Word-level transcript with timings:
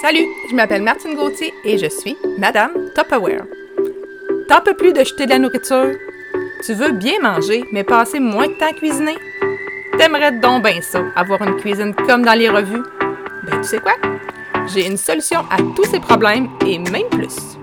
Salut, 0.00 0.26
je 0.48 0.54
m'appelle 0.54 0.82
Martine 0.82 1.16
Gauthier 1.16 1.52
et 1.64 1.76
je 1.76 1.86
suis 1.86 2.16
Madame 2.38 2.70
Tupperware. 2.94 3.44
T'en 4.48 4.60
peux 4.60 4.74
plus 4.74 4.92
de 4.92 5.00
de 5.00 5.28
la 5.28 5.38
nourriture? 5.38 5.98
Tu 6.64 6.72
veux 6.72 6.92
bien 6.92 7.20
manger, 7.20 7.64
mais 7.72 7.84
passer 7.84 8.20
moins 8.20 8.46
de 8.46 8.52
temps 8.52 8.68
à 8.70 8.72
cuisiner? 8.72 9.16
T'aimerais 9.98 10.32
donc 10.32 10.64
bien 10.64 10.80
ça, 10.80 11.02
avoir 11.16 11.42
une 11.42 11.56
cuisine 11.56 11.94
comme 12.06 12.24
dans 12.24 12.38
les 12.38 12.48
revues? 12.48 12.82
Ben, 13.44 13.60
tu 13.60 13.68
sais 13.68 13.78
quoi? 13.78 13.94
J'ai 14.72 14.86
une 14.86 14.96
solution 14.96 15.40
à 15.50 15.56
tous 15.74 15.84
ces 15.84 16.00
problèmes 16.00 16.48
et 16.64 16.78
même 16.78 17.08
plus. 17.10 17.58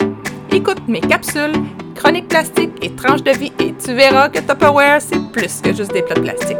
Écoute 0.51 0.87
mes 0.87 1.01
capsules, 1.01 1.53
chroniques 1.95 2.27
plastiques 2.27 2.73
et 2.81 2.93
tranches 2.95 3.23
de 3.23 3.31
vie 3.31 3.53
et 3.59 3.73
tu 3.73 3.93
verras 3.93 4.29
que 4.29 4.39
Tupperware, 4.39 5.01
c'est 5.01 5.31
plus 5.31 5.61
que 5.61 5.73
juste 5.73 5.93
des 5.93 6.01
plats 6.01 6.15
de 6.15 6.21
plastique. 6.21 6.57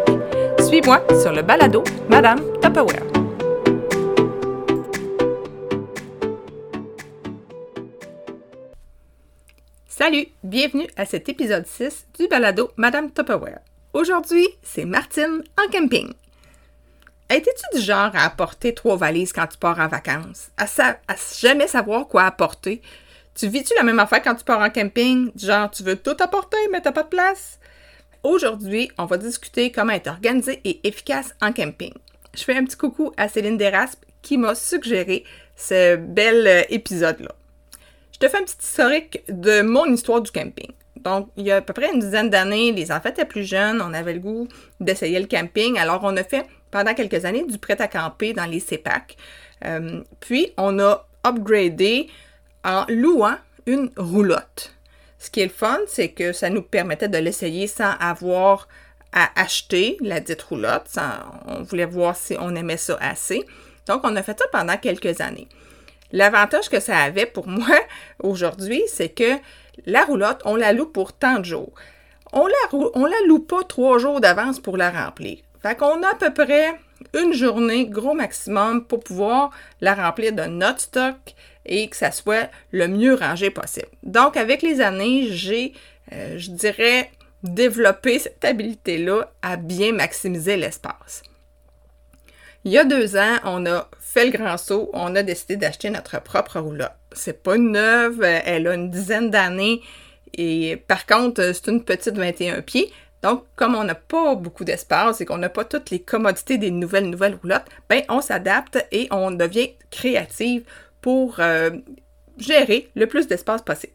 Suis-moi 0.60 1.02
sur 1.22 1.34
le 1.34 1.42
balado 1.42 1.84
Madame 2.10 2.40
Tupperware. 2.62 3.15
Salut, 9.98 10.28
bienvenue 10.44 10.90
à 10.98 11.06
cet 11.06 11.30
épisode 11.30 11.66
6 11.66 12.08
du 12.20 12.28
balado 12.28 12.70
Madame 12.76 13.14
Tupperware. 13.14 13.62
Aujourd'hui, 13.94 14.46
c'est 14.62 14.84
Martine 14.84 15.42
en 15.58 15.72
camping. 15.72 16.12
Étais-tu 17.30 17.78
du 17.78 17.82
genre 17.82 18.12
à 18.14 18.26
apporter 18.26 18.74
trois 18.74 18.98
valises 18.98 19.32
quand 19.32 19.48
tu 19.48 19.58
pars 19.58 19.80
en 19.80 19.88
vacances? 19.88 20.50
À, 20.58 20.66
jamais 21.40 21.68
savoir 21.68 22.10
quoi 22.10 22.24
apporter? 22.24 22.82
Tu 23.36 23.48
vis-tu 23.48 23.74
la 23.78 23.84
même 23.84 24.00
affaire 24.00 24.22
quand 24.22 24.36
tu 24.36 24.44
pars 24.44 24.60
en 24.60 24.70
camping? 24.70 25.32
Genre, 25.34 25.72
tu 25.72 25.84
veux 25.84 25.96
tout 25.96 26.18
apporter, 26.20 26.58
mais 26.74 26.82
t'as 26.82 26.92
pas 26.92 27.04
de 27.04 27.08
place? 27.08 27.58
Aujourd'hui, 28.22 28.92
on 28.98 29.06
va 29.06 29.16
discuter 29.16 29.72
comment 29.72 29.94
être 29.94 30.10
organisé 30.10 30.60
et 30.66 30.86
efficace 30.86 31.34
en 31.42 31.54
camping. 31.54 31.94
Je 32.34 32.44
fais 32.44 32.58
un 32.58 32.66
petit 32.66 32.76
coucou 32.76 33.14
à 33.16 33.30
Céline 33.30 33.56
Deraspe 33.56 34.04
qui 34.22 34.38
m'a 34.38 34.56
suggéré 34.56 35.24
ce 35.56 35.96
bel 35.96 36.48
euh, 36.48 36.64
épisode-là. 36.68 37.34
Je 38.16 38.20
te 38.20 38.30
fais 38.30 38.38
un 38.38 38.44
petit 38.44 38.56
historique 38.62 39.24
de 39.28 39.62
mon 39.62 39.84
histoire 39.88 40.22
du 40.22 40.32
camping. 40.32 40.72
Donc, 40.96 41.28
il 41.36 41.48
y 41.48 41.52
a 41.52 41.58
à 41.58 41.62
peu 41.62 41.74
près 41.74 41.92
une 41.94 42.00
dizaine 42.00 42.30
d'années, 42.30 42.72
les 42.72 42.90
enfants 42.90 43.10
étaient 43.10 43.26
plus 43.26 43.44
jeunes, 43.44 43.82
on 43.82 43.94
avait 43.94 44.14
le 44.14 44.22
goût 44.22 44.48
d'essayer 44.80 45.20
le 45.20 45.26
camping. 45.26 45.78
Alors, 45.78 46.00
on 46.02 46.16
a 46.16 46.24
fait 46.24 46.46
pendant 46.72 46.94
quelques 46.94 47.26
années 47.26 47.44
du 47.44 47.58
prêt 47.58 47.76
à 47.82 47.90
camper 47.90 48.32
dans 48.32 48.46
les 48.46 48.62
CEPAC. 48.62 49.18
Euh, 49.66 50.02
puis, 50.22 50.54
on 50.56 50.80
a 50.80 51.06
upgradé 51.28 52.08
en 52.64 52.86
louant 52.88 53.36
une 53.66 53.92
roulotte. 53.98 54.74
Ce 55.20 55.30
qui 55.30 55.42
est 55.42 55.48
le 55.48 55.50
fun, 55.50 55.80
c'est 55.86 56.12
que 56.14 56.32
ça 56.32 56.50
nous 56.50 56.62
permettait 56.62 57.10
de 57.10 57.18
l'essayer 57.18 57.68
sans 57.68 57.92
avoir 58.00 58.70
à 59.12 59.30
acheter 59.42 59.98
la 60.00 60.22
dite 60.22 60.42
roulotte. 60.42 60.88
on 61.48 61.64
voulait 61.64 61.86
voir 61.86 62.16
si 62.16 62.38
on 62.40 62.56
aimait 62.56 62.78
ça 62.78 62.98
assez. 63.02 63.44
Donc, 63.88 64.00
on 64.06 64.16
a 64.16 64.24
fait 64.24 64.40
ça 64.40 64.46
pendant 64.54 64.78
quelques 64.78 65.20
années. 65.20 65.50
L'avantage 66.12 66.70
que 66.70 66.80
ça 66.80 66.98
avait 66.98 67.26
pour 67.26 67.48
moi 67.48 67.80
aujourd'hui, 68.24 68.84
c'est 68.88 69.10
que 69.10 69.38
la 69.86 70.04
roulotte, 70.06 70.42
on 70.46 70.56
la 70.56 70.74
loue 70.74 70.86
pour 70.86 71.14
tant 71.14 71.40
de 71.40 71.46
jours. 71.46 71.74
On 72.34 72.48
la, 72.48 72.90
on 72.94 73.06
la 73.06 73.18
loue 73.28 73.40
pas 73.40 73.64
trois 73.64 73.98
jours 73.98 74.22
d'avance 74.22 74.60
pour 74.60 74.78
la 74.78 74.92
remplir. 74.92 75.40
Fait 75.62 75.76
qu'on 75.76 76.04
a 76.04 76.10
à 76.10 76.16
peu 76.16 76.34
près 76.34 76.76
une 77.14 77.34
journée, 77.34 77.88
gros 77.88 78.14
maximum, 78.14 78.86
pour 78.86 79.04
pouvoir 79.04 79.52
la 79.82 79.96
remplir 79.96 80.34
de 80.34 80.44
notre 80.44 80.82
stock 80.82 81.16
et 81.66 81.88
que 81.88 81.96
ça 81.96 82.12
soit 82.12 82.50
le 82.72 82.88
mieux 82.88 83.16
rangé 83.16 83.50
possible. 83.50 83.88
Donc, 84.04 84.38
avec 84.38 84.62
les 84.62 84.82
années, 84.82 85.28
j'ai, 85.30 85.74
euh, 86.14 86.38
je 86.38 86.52
dirais, 86.52 87.12
développé 87.44 88.20
cette 88.20 88.44
habilité-là 88.44 89.32
à 89.42 89.56
bien 89.56 89.94
maximiser 89.94 90.58
l'espace. 90.58 91.24
Il 92.66 92.72
y 92.72 92.80
a 92.80 92.84
deux 92.84 93.16
ans, 93.16 93.38
on 93.44 93.64
a 93.68 93.88
fait 94.00 94.26
le 94.26 94.32
grand 94.32 94.58
saut, 94.58 94.90
on 94.94 95.16
a 95.16 95.22
décidé 95.22 95.56
d'acheter 95.56 95.92
notre 95.92 96.20
propre 96.20 96.60
roulotte. 96.60 96.96
C'est 97.12 97.44
pas 97.44 97.58
une 97.58 97.74
neuve, 97.74 98.24
elle 98.24 98.68
a 98.68 98.74
une 98.74 98.90
dizaine 98.90 99.30
d'années 99.30 99.82
et 100.34 100.76
par 100.88 101.06
contre, 101.06 101.52
c'est 101.54 101.68
une 101.68 101.84
petite 101.84 102.18
21 102.18 102.64
pieds. 102.64 102.92
Donc, 103.22 103.44
comme 103.56 103.76
on 103.76 103.84
n'a 103.84 103.94
pas 103.94 104.34
beaucoup 104.34 104.64
d'espace 104.64 105.22
et 105.22 105.26
qu'on 105.26 105.38
n'a 105.38 105.50
pas 105.50 105.64
toutes 105.64 105.92
les 105.92 106.00
commodités 106.00 106.58
des 106.58 106.72
nouvelles 106.72 107.08
nouvelles 107.08 107.38
roulottes, 107.40 107.68
ben 107.88 108.02
on 108.10 108.20
s'adapte 108.20 108.84
et 108.92 109.08
on 109.12 109.30
devient 109.30 109.70
créative 109.92 110.64
pour 111.02 111.40
euh, 111.40 111.70
gérer 112.40 112.90
le 112.96 113.06
plus 113.06 113.28
d'espace 113.28 113.62
possible. 113.62 113.94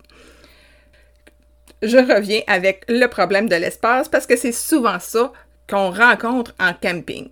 Je 1.82 1.98
reviens 1.98 2.42
avec 2.46 2.84
le 2.88 3.06
problème 3.08 3.48
de 3.48 3.56
l'espace 3.56 4.08
parce 4.08 4.28
que 4.28 4.36
c'est 4.36 4.52
souvent 4.52 5.00
ça 5.00 5.32
qu'on 5.68 5.90
rencontre 5.90 6.54
en 6.60 6.72
camping. 6.72 7.30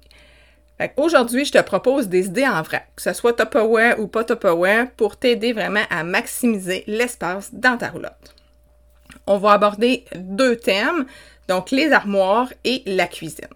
Aujourd'hui, 0.96 1.44
je 1.44 1.52
te 1.52 1.60
propose 1.60 2.08
des 2.08 2.26
idées 2.26 2.46
en 2.46 2.62
vrac, 2.62 2.88
que 2.94 3.02
ce 3.02 3.12
soit 3.12 3.32
Tupperware 3.32 3.98
ou 3.98 4.06
pas 4.06 4.24
Tupperware, 4.24 4.90
pour 4.92 5.16
t'aider 5.16 5.52
vraiment 5.52 5.82
à 5.90 6.04
maximiser 6.04 6.84
l'espace 6.86 7.52
dans 7.52 7.76
ta 7.76 7.88
roulotte. 7.88 8.34
On 9.26 9.38
va 9.38 9.52
aborder 9.52 10.04
deux 10.14 10.56
thèmes, 10.56 11.06
donc 11.48 11.70
les 11.70 11.90
armoires 11.90 12.52
et 12.64 12.82
la 12.86 13.06
cuisine. 13.06 13.48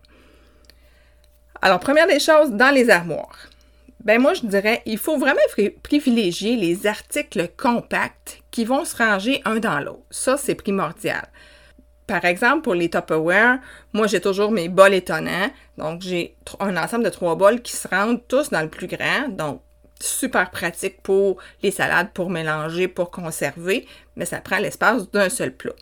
Alors, 1.60 1.78
première 1.78 2.09
des 2.09 2.19
choses, 2.19 2.50
dans 2.50 2.75
les 2.75 2.91
armoires. 2.91 3.49
Ben 4.04 4.21
moi, 4.21 4.34
je 4.34 4.44
dirais, 4.44 4.83
il 4.84 4.99
faut 4.99 5.16
vraiment 5.16 5.41
privilégier 5.84 6.56
les 6.56 6.89
articles 6.89 7.49
compacts 7.56 8.43
qui 8.50 8.65
vont 8.65 8.84
se 8.84 8.97
ranger 8.97 9.41
un 9.44 9.60
dans 9.60 9.78
l'autre. 9.78 10.03
Ça, 10.10 10.37
c'est 10.37 10.56
primordial. 10.56 11.28
Par 12.07 12.25
exemple, 12.25 12.63
pour 12.63 12.75
les 12.75 12.91
Tupperware, 12.91 13.59
moi 13.93 14.07
j'ai 14.07 14.21
toujours 14.21 14.51
mes 14.51 14.69
bols 14.69 14.95
étonnants. 14.95 15.51
Donc 15.79 16.03
j'ai 16.03 16.37
un 16.61 16.77
ensemble 16.77 17.05
de 17.05 17.11
trois 17.11 17.37
bols 17.37 17.63
qui 17.63 17.73
se 17.73 17.89
rendent 17.89 18.21
tous 18.29 18.51
dans 18.51 18.63
le 18.63 18.69
plus 18.69 18.87
grand. 18.87 19.29
Donc 19.29 19.63
super 20.01 20.51
pratique 20.51 21.01
pour 21.03 21.39
les 21.63 21.71
salades, 21.71 22.11
pour 22.13 22.29
mélanger, 22.29 22.89
pour 22.89 23.11
conserver, 23.11 23.87
mais 24.17 24.25
ça 24.25 24.41
prend 24.41 24.59
l'espace 24.59 25.11
d'un 25.11 25.29
seul 25.29 25.53
plat. 25.53 25.73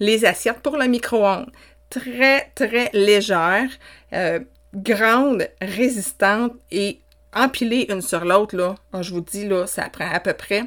Les 0.00 0.24
assiettes 0.24 0.60
pour 0.60 0.76
le 0.76 0.86
micro-ondes, 0.86 1.50
très 1.88 2.50
très 2.54 2.90
légères, 2.92 3.70
euh, 4.12 4.40
grandes, 4.74 5.48
résistantes 5.60 6.54
et 6.70 7.00
empilées 7.34 7.86
une 7.88 8.02
sur 8.02 8.24
l'autre, 8.24 8.74
je 9.00 9.12
vous 9.12 9.20
dis, 9.20 9.46
là, 9.46 9.66
ça 9.66 9.88
prend 9.88 10.10
à 10.10 10.20
peu 10.20 10.34
près 10.34 10.64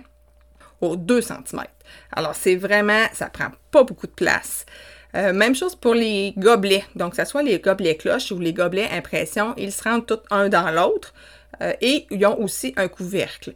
aux 0.81 0.95
2 0.95 1.21
cm. 1.21 1.63
Alors, 2.11 2.35
c'est 2.35 2.55
vraiment, 2.55 3.05
ça 3.13 3.29
prend 3.29 3.49
pas 3.71 3.83
beaucoup 3.83 4.07
de 4.07 4.11
place. 4.11 4.65
Euh, 5.15 5.31
même 5.31 5.55
chose 5.55 5.75
pour 5.75 5.93
les 5.93 6.33
gobelets. 6.37 6.83
Donc, 6.95 7.11
que 7.11 7.17
ce 7.17 7.25
soit 7.25 7.43
les 7.43 7.59
gobelets 7.59 7.95
cloches 7.95 8.31
ou 8.31 8.39
les 8.39 8.53
gobelets 8.53 8.89
impression, 8.91 9.53
ils 9.57 9.71
se 9.71 9.83
rendent 9.83 10.05
tous 10.05 10.19
un 10.29 10.49
dans 10.49 10.69
l'autre 10.71 11.13
euh, 11.61 11.73
et 11.81 12.05
ils 12.11 12.25
ont 12.25 12.39
aussi 12.39 12.73
un 12.75 12.87
couvercle. 12.87 13.53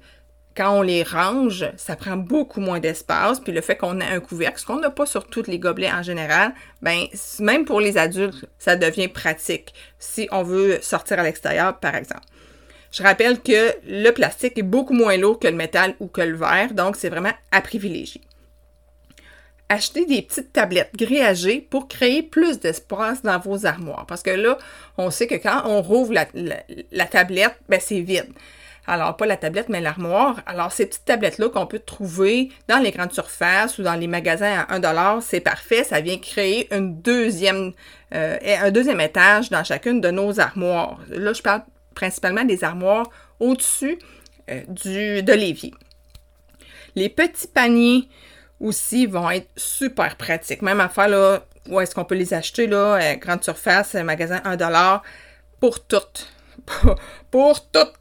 Quand 0.55 0.79
on 0.79 0.81
les 0.81 1.03
range, 1.03 1.69
ça 1.77 1.95
prend 1.95 2.17
beaucoup 2.17 2.59
moins 2.61 2.79
d'espace. 2.79 3.39
Puis 3.39 3.51
le 3.51 3.61
fait 3.61 3.75
qu'on 3.75 3.99
ait 3.99 4.07
un 4.07 4.19
couvercle, 4.19 4.59
ce 4.59 4.65
qu'on 4.65 4.79
n'a 4.79 4.89
pas 4.89 5.05
sur 5.05 5.27
tous 5.27 5.47
les 5.47 5.59
gobelets 5.59 5.91
en 5.91 6.03
général, 6.03 6.53
ben 6.81 7.05
même 7.39 7.65
pour 7.65 7.81
les 7.81 7.97
adultes, 7.97 8.45
ça 8.57 8.75
devient 8.75 9.07
pratique 9.09 9.73
si 9.99 10.27
on 10.31 10.43
veut 10.43 10.79
sortir 10.81 11.19
à 11.19 11.23
l'extérieur, 11.23 11.77
par 11.79 11.95
exemple. 11.95 12.23
Je 12.91 13.03
rappelle 13.03 13.39
que 13.39 13.73
le 13.87 14.09
plastique 14.11 14.57
est 14.57 14.63
beaucoup 14.63 14.93
moins 14.93 15.17
lourd 15.17 15.39
que 15.39 15.47
le 15.47 15.55
métal 15.55 15.95
ou 15.99 16.07
que 16.07 16.21
le 16.21 16.35
verre, 16.35 16.73
donc 16.73 16.95
c'est 16.95 17.09
vraiment 17.09 17.33
à 17.51 17.61
privilégier. 17.61 18.21
Achetez 19.71 20.07
des 20.07 20.23
petites 20.23 20.51
tablettes 20.51 20.95
grillagées 20.95 21.61
pour 21.61 21.87
créer 21.87 22.23
plus 22.23 22.59
d'espace 22.59 23.21
dans 23.21 23.37
vos 23.37 23.67
armoires. 23.67 24.07
Parce 24.07 24.23
que 24.23 24.31
là, 24.31 24.57
on 24.97 25.11
sait 25.11 25.27
que 25.27 25.35
quand 25.35 25.61
on 25.65 25.83
rouvre 25.83 26.11
la, 26.11 27.05
tablette, 27.05 27.55
ben 27.69 27.79
c'est 27.79 27.99
vide. 27.99 28.29
Alors, 28.87 29.15
pas 29.15 29.27
la 29.27 29.37
tablette, 29.37 29.69
mais 29.69 29.81
l'armoire. 29.81 30.41
Alors, 30.47 30.71
ces 30.71 30.87
petites 30.87 31.05
tablettes-là 31.05 31.49
qu'on 31.49 31.67
peut 31.67 31.77
trouver 31.77 32.49
dans 32.67 32.79
les 32.79 32.89
grandes 32.89 33.13
surfaces 33.13 33.77
ou 33.77 33.83
dans 33.83 33.93
les 33.93 34.07
magasins 34.07 34.65
à 34.67 34.79
1$, 34.79 35.21
c'est 35.21 35.41
parfait. 35.41 35.83
Ça 35.83 36.01
vient 36.01 36.17
créer 36.17 36.67
deuxième, 36.71 37.73
euh, 38.15 38.39
un 38.43 38.71
deuxième 38.71 38.99
étage 38.99 39.51
dans 39.51 39.63
chacune 39.63 40.01
de 40.01 40.09
nos 40.09 40.39
armoires. 40.39 40.99
Là, 41.09 41.33
je 41.33 41.43
parle 41.43 41.61
principalement 41.99 42.45
des 42.45 42.63
armoires 42.63 43.09
au-dessus 43.41 43.99
euh, 44.49 44.61
de 44.67 45.33
l'évier. 45.33 45.73
Les 46.95 47.09
petits 47.09 47.47
paniers 47.47 48.07
aussi 48.61 49.05
vont 49.05 49.29
être 49.29 49.49
super 49.57 50.15
pratiques. 50.15 50.61
Même 50.61 50.79
affaire, 50.79 51.09
là, 51.09 51.43
où 51.69 51.79
est-ce 51.81 51.93
qu'on 51.93 52.05
peut 52.05 52.15
les 52.15 52.33
acheter, 52.33 52.67
là, 52.67 52.95
à 52.95 53.15
grande 53.15 53.43
surface, 53.43 53.95
magasin 53.95 54.37
1$, 54.45 55.01
pour 55.59 55.85
toutes. 55.85 56.31
pour 57.31 57.69
toutes. 57.69 57.93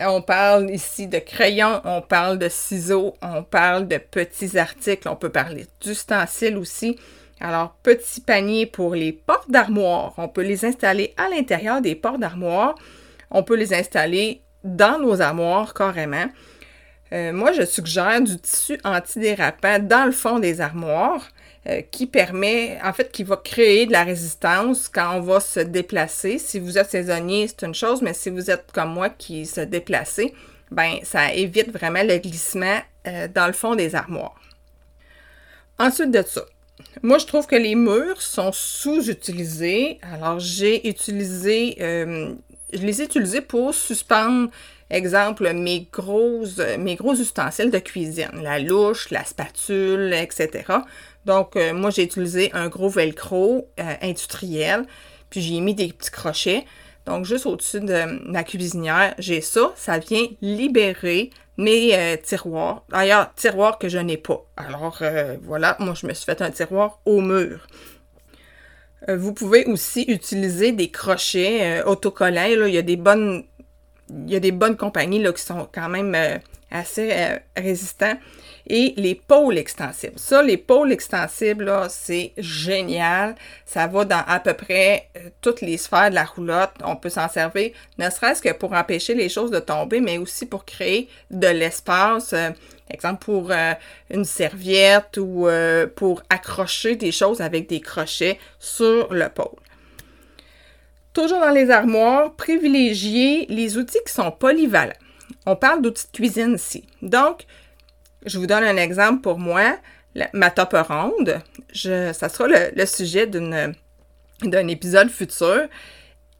On 0.00 0.22
parle 0.22 0.70
ici 0.70 1.08
de 1.08 1.18
crayons, 1.18 1.80
on 1.84 2.00
parle 2.00 2.38
de 2.38 2.48
ciseaux, 2.48 3.14
on 3.20 3.42
parle 3.42 3.88
de 3.88 3.98
petits 3.98 4.56
articles, 4.56 5.08
on 5.08 5.16
peut 5.16 5.30
parler 5.30 5.66
d'ustensiles 5.80 6.56
aussi. 6.56 6.96
Alors, 7.40 7.74
petits 7.82 8.20
paniers 8.20 8.66
pour 8.66 8.94
les 8.94 9.12
portes 9.12 9.50
d'armoire. 9.50 10.14
On 10.16 10.28
peut 10.28 10.42
les 10.42 10.64
installer 10.64 11.12
à 11.16 11.28
l'intérieur 11.28 11.80
des 11.80 11.96
portes 11.96 12.20
d'armoire 12.20 12.76
on 13.32 13.42
peut 13.42 13.56
les 13.56 13.74
installer 13.74 14.42
dans 14.62 14.98
nos 14.98 15.20
armoires 15.20 15.74
carrément. 15.74 16.26
Euh, 17.12 17.32
moi, 17.32 17.52
je 17.52 17.62
suggère 17.62 18.22
du 18.22 18.38
tissu 18.38 18.78
antidérapant 18.84 19.78
dans 19.80 20.06
le 20.06 20.12
fond 20.12 20.38
des 20.38 20.60
armoires 20.60 21.28
euh, 21.66 21.82
qui 21.90 22.06
permet, 22.06 22.78
en 22.82 22.92
fait, 22.92 23.12
qui 23.12 23.22
va 23.22 23.36
créer 23.36 23.86
de 23.86 23.92
la 23.92 24.04
résistance 24.04 24.88
quand 24.88 25.16
on 25.16 25.20
va 25.20 25.40
se 25.40 25.60
déplacer. 25.60 26.38
Si 26.38 26.58
vous 26.58 26.78
êtes 26.78 26.90
saisonnier, 26.90 27.48
c'est 27.48 27.66
une 27.66 27.74
chose, 27.74 28.00
mais 28.00 28.14
si 28.14 28.30
vous 28.30 28.50
êtes 28.50 28.72
comme 28.72 28.94
moi 28.94 29.10
qui 29.10 29.44
se 29.44 29.60
déplacez, 29.60 30.32
ben 30.70 30.98
ça 31.02 31.34
évite 31.34 31.70
vraiment 31.70 32.02
le 32.02 32.16
glissement 32.16 32.80
euh, 33.06 33.28
dans 33.28 33.46
le 33.46 33.52
fond 33.52 33.74
des 33.74 33.94
armoires. 33.94 34.40
Ensuite 35.78 36.10
de 36.10 36.22
ça, 36.26 36.42
moi 37.02 37.18
je 37.18 37.26
trouve 37.26 37.46
que 37.46 37.56
les 37.56 37.74
murs 37.74 38.22
sont 38.22 38.52
sous-utilisés. 38.52 40.00
Alors 40.02 40.40
j'ai 40.40 40.88
utilisé, 40.88 41.76
je 42.72 42.78
les 42.78 43.02
ai 43.02 43.04
utilisés 43.04 43.40
pour 43.40 43.74
suspendre, 43.74 44.50
exemple, 44.90 45.52
mes 45.52 45.88
gros 45.92 46.44
ustensiles 47.14 47.70
de 47.70 47.78
cuisine, 47.78 48.30
la 48.42 48.58
louche, 48.58 49.10
la 49.10 49.24
spatule, 49.24 50.12
etc. 50.14 50.64
Donc 51.24 51.56
euh, 51.56 51.72
moi 51.72 51.90
j'ai 51.90 52.02
utilisé 52.02 52.50
un 52.52 52.68
gros 52.68 52.88
velcro 52.88 53.68
industriel, 54.00 54.86
puis 55.30 55.40
j'ai 55.40 55.60
mis 55.60 55.74
des 55.74 55.92
petits 55.92 56.10
crochets. 56.10 56.64
Donc, 57.06 57.24
juste 57.24 57.46
au-dessus 57.46 57.80
de 57.80 58.30
ma 58.30 58.44
cuisinière, 58.44 59.14
j'ai 59.18 59.40
ça. 59.40 59.72
Ça 59.76 59.98
vient 59.98 60.24
libérer 60.40 61.30
mes 61.56 61.94
euh, 61.94 62.16
tiroirs. 62.16 62.84
D'ailleurs, 62.90 63.34
tiroirs 63.34 63.78
que 63.78 63.88
je 63.88 63.98
n'ai 63.98 64.16
pas. 64.16 64.44
Alors, 64.56 64.98
euh, 65.02 65.36
voilà, 65.42 65.76
moi, 65.80 65.94
je 65.94 66.06
me 66.06 66.14
suis 66.14 66.24
fait 66.24 66.40
un 66.42 66.50
tiroir 66.50 67.00
au 67.04 67.20
mur. 67.20 67.66
Euh, 69.08 69.16
vous 69.16 69.32
pouvez 69.32 69.64
aussi 69.66 70.02
utiliser 70.02 70.72
des 70.72 70.90
crochets 70.90 71.82
autocollants. 71.84 72.56
Là. 72.56 72.68
Il, 72.68 72.74
y 72.74 72.78
a 72.78 72.82
des 72.82 72.96
bonnes, 72.96 73.44
il 74.10 74.30
y 74.30 74.36
a 74.36 74.40
des 74.40 74.52
bonnes 74.52 74.76
compagnies 74.76 75.22
là, 75.22 75.32
qui 75.32 75.42
sont 75.42 75.68
quand 75.72 75.88
même 75.88 76.16
assez 76.70 77.40
résistants 77.56 78.16
et 78.66 78.94
les 78.96 79.14
pôles 79.14 79.58
extensibles. 79.58 80.18
Ça, 80.18 80.42
les 80.42 80.56
pôles 80.56 80.92
extensibles, 80.92 81.70
c'est 81.88 82.32
génial. 82.38 83.34
Ça 83.66 83.86
va 83.86 84.04
dans 84.04 84.22
à 84.26 84.40
peu 84.40 84.54
près 84.54 85.08
euh, 85.16 85.28
toutes 85.40 85.60
les 85.60 85.76
sphères 85.76 86.10
de 86.10 86.14
la 86.14 86.24
roulotte. 86.24 86.70
On 86.84 86.96
peut 86.96 87.10
s'en 87.10 87.28
servir, 87.28 87.70
ne 87.98 88.08
serait-ce 88.10 88.42
que 88.42 88.52
pour 88.52 88.72
empêcher 88.72 89.14
les 89.14 89.28
choses 89.28 89.50
de 89.50 89.58
tomber, 89.58 90.00
mais 90.00 90.18
aussi 90.18 90.46
pour 90.46 90.64
créer 90.64 91.08
de 91.30 91.48
l'espace. 91.48 92.32
Euh, 92.32 92.50
exemple 92.92 93.24
pour 93.24 93.50
euh, 93.50 93.72
une 94.10 94.24
serviette 94.24 95.16
ou 95.18 95.48
pour 95.96 96.22
accrocher 96.30 96.96
des 96.96 97.12
choses 97.12 97.40
avec 97.40 97.68
des 97.68 97.80
crochets 97.80 98.38
sur 98.58 99.12
le 99.12 99.28
pôle. 99.28 99.58
Toujours 101.12 101.40
dans 101.40 101.50
les 101.50 101.70
armoires, 101.70 102.32
privilégiez 102.34 103.46
les 103.50 103.76
outils 103.76 103.98
qui 104.06 104.12
sont 104.12 104.30
polyvalents. 104.30 104.92
On 105.44 105.56
parle 105.56 105.82
d'outils 105.82 106.06
de 106.06 106.16
cuisine 106.16 106.54
ici. 106.54 106.84
Donc, 107.02 107.44
je 108.24 108.38
vous 108.38 108.46
donne 108.46 108.64
un 108.64 108.76
exemple 108.76 109.20
pour 109.20 109.38
moi. 109.38 109.76
ma 110.32 110.50
top 110.50 110.74
ronde, 110.88 111.40
ça 111.74 112.28
sera 112.28 112.48
le, 112.48 112.86
sujet 112.86 113.26
d'un 113.26 114.68
épisode 114.68 115.10
futur. 115.10 115.68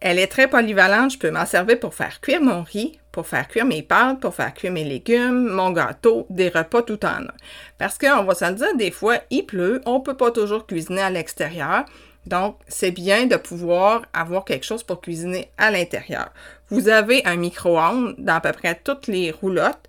Elle 0.01 0.19
est 0.19 0.27
très 0.27 0.49
polyvalente. 0.49 1.13
Je 1.13 1.19
peux 1.19 1.31
m'en 1.31 1.47
servir 1.47 1.79
pour 1.79 1.95
faire 1.95 2.21
cuire 2.21 2.41
mon 2.41 2.63
riz, 2.63 2.99
pour 3.13 3.27
faire 3.27 3.47
cuire 3.47 3.67
mes 3.67 3.83
pâtes, 3.83 4.21
pour 4.21 4.35
faire 4.35 4.53
cuire 4.55 4.73
mes 4.73 4.85
légumes, 4.85 5.49
mon 5.49 5.71
gâteau, 5.71 6.27
des 6.31 6.49
repas 6.49 6.83
tout 6.83 7.05
en 7.05 7.23
un. 7.23 7.35
Parce 7.79 7.99
qu'on 7.99 8.25
va 8.25 8.35
se 8.35 8.45
le 8.47 8.55
dire, 8.55 8.77
des 8.77 8.91
fois, 8.91 9.19
il 9.31 9.45
pleut, 9.45 9.81
on 9.87 9.99
ne 9.99 10.03
peut 10.03 10.17
pas 10.17 10.31
toujours 10.31 10.67
cuisiner 10.67 11.03
à 11.03 11.11
l'extérieur. 11.11 11.85
Donc, 12.27 12.57
c'est 12.69 12.93
bien 12.93 13.27
de 13.27 13.37
pouvoir 13.37 14.03
avoir 14.13 14.45
quelque 14.45 14.65
chose 14.65 14.83
pour 14.83 15.01
cuisiner 15.01 15.51
à 15.59 15.71
l'intérieur. 15.71 16.31
Vous 16.71 16.89
avez 16.89 17.25
un 17.27 17.37
micro-ondes 17.37 18.15
dans 18.19 18.35
à 18.35 18.41
peu 18.41 18.53
près 18.53 18.81
toutes 18.83 19.09
les 19.09 19.31
roulottes 19.31 19.89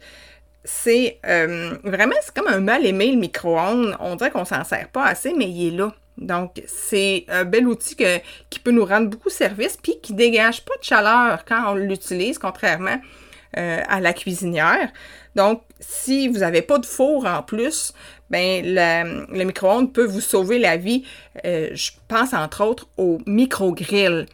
c'est 0.66 1.20
euh, 1.26 1.78
vraiment, 1.84 2.16
c'est 2.22 2.34
comme 2.34 2.48
un 2.48 2.60
mal 2.60 2.86
aimé 2.86 3.12
le 3.12 3.18
micro-ondes. 3.18 3.96
On 4.00 4.16
dirait 4.16 4.32
qu'on 4.32 4.46
s'en 4.46 4.64
sert 4.64 4.88
pas 4.90 5.06
assez, 5.06 5.34
mais 5.34 5.50
il 5.50 5.74
est 5.74 5.78
là. 5.78 5.94
Donc, 6.18 6.62
c'est 6.68 7.26
un 7.28 7.44
bel 7.44 7.68
outil 7.68 7.96
qui 8.50 8.60
peut 8.60 8.72
nous 8.72 8.86
rendre 8.86 9.10
beaucoup 9.10 9.30
service, 9.30 9.78
puis 9.82 9.96
qui 10.02 10.14
dégage 10.14 10.64
pas 10.64 10.76
de 10.80 10.84
chaleur 10.84 11.44
quand 11.46 11.72
on 11.72 11.76
l'utilise, 11.76 12.38
contrairement 12.38 13.00
euh, 13.58 13.82
à 13.88 14.00
la 14.00 14.14
cuisinière. 14.14 14.92
Donc, 15.36 15.64
si 15.80 16.28
vous 16.28 16.40
n'avez 16.40 16.62
pas 16.62 16.80
de 16.80 16.86
four 16.86 17.26
en 17.26 17.44
plus, 17.44 17.94
ben 18.30 18.64
le, 18.66 19.44
micro-ondes 19.44 19.94
peut 19.94 20.06
vous 20.06 20.22
sauver 20.22 20.60
la 20.60 20.78
vie. 20.78 21.04
Euh, 21.46 21.70
je 21.74 21.92
pense 22.08 22.34
entre 22.34 22.64
autres 22.64 22.88
au 22.98 23.20
micro-grill. 23.26 24.26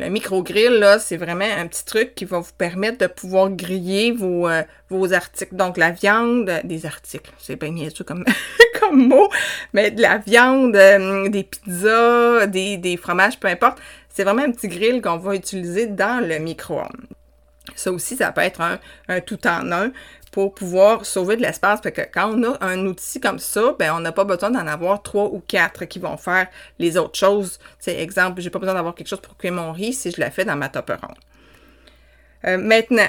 Le 0.00 0.10
micro-grill, 0.10 0.74
là, 0.74 1.00
c'est 1.00 1.16
vraiment 1.16 1.44
un 1.44 1.66
petit 1.66 1.84
truc 1.84 2.14
qui 2.14 2.24
va 2.24 2.38
vous 2.38 2.52
permettre 2.56 2.98
de 2.98 3.08
pouvoir 3.08 3.50
griller 3.50 4.12
vos, 4.12 4.48
euh, 4.48 4.62
vos 4.90 5.12
articles. 5.12 5.56
Donc, 5.56 5.76
la 5.76 5.90
viande, 5.90 6.48
des 6.62 6.86
articles, 6.86 7.32
c'est 7.36 7.56
pas 7.56 7.68
niaiseux 7.68 8.04
comme, 8.04 8.24
comme 8.80 9.08
mot, 9.08 9.28
mais 9.72 9.90
de 9.90 10.00
la 10.00 10.18
viande, 10.18 10.76
euh, 10.76 11.28
des 11.28 11.42
pizzas, 11.42 12.46
des, 12.46 12.76
des 12.76 12.96
fromages, 12.96 13.40
peu 13.40 13.48
importe. 13.48 13.78
C'est 14.08 14.22
vraiment 14.22 14.42
un 14.42 14.52
petit 14.52 14.68
grill 14.68 15.02
qu'on 15.02 15.16
va 15.16 15.34
utiliser 15.34 15.88
dans 15.88 16.24
le 16.24 16.38
micro-ondes. 16.38 17.17
Ça 17.74 17.92
aussi, 17.92 18.16
ça 18.16 18.32
peut 18.32 18.40
être 18.40 18.60
un, 18.60 19.20
tout 19.20 19.46
en 19.46 19.70
un 19.72 19.90
pour 20.32 20.54
pouvoir 20.54 21.06
sauver 21.06 21.36
de 21.36 21.42
l'espace. 21.42 21.80
Parce 21.80 21.94
que 21.94 22.02
quand 22.12 22.34
on 22.34 22.52
a 22.52 22.64
un 22.64 22.86
outil 22.86 23.20
comme 23.20 23.38
ça, 23.38 23.74
ben 23.78 23.92
on 23.94 24.00
n'a 24.00 24.12
pas 24.12 24.24
besoin 24.24 24.50
d'en 24.50 24.66
avoir 24.66 25.02
trois 25.02 25.26
ou 25.26 25.42
quatre 25.46 25.84
qui 25.84 25.98
vont 25.98 26.16
faire 26.16 26.48
les 26.78 26.96
autres 26.96 27.18
choses. 27.18 27.58
C'est 27.78 28.00
exemple, 28.00 28.40
j'ai 28.40 28.50
pas 28.50 28.58
besoin 28.58 28.74
d'avoir 28.74 28.94
quelque 28.94 29.08
chose 29.08 29.20
pour 29.20 29.36
cuire 29.36 29.52
mon 29.52 29.72
riz 29.72 29.92
si 29.92 30.10
je 30.10 30.20
la 30.20 30.30
fais 30.30 30.44
dans 30.44 30.56
ma 30.56 30.68
top 30.68 30.90
ronde. 30.90 31.16
Euh, 32.44 32.56
maintenant, 32.56 33.08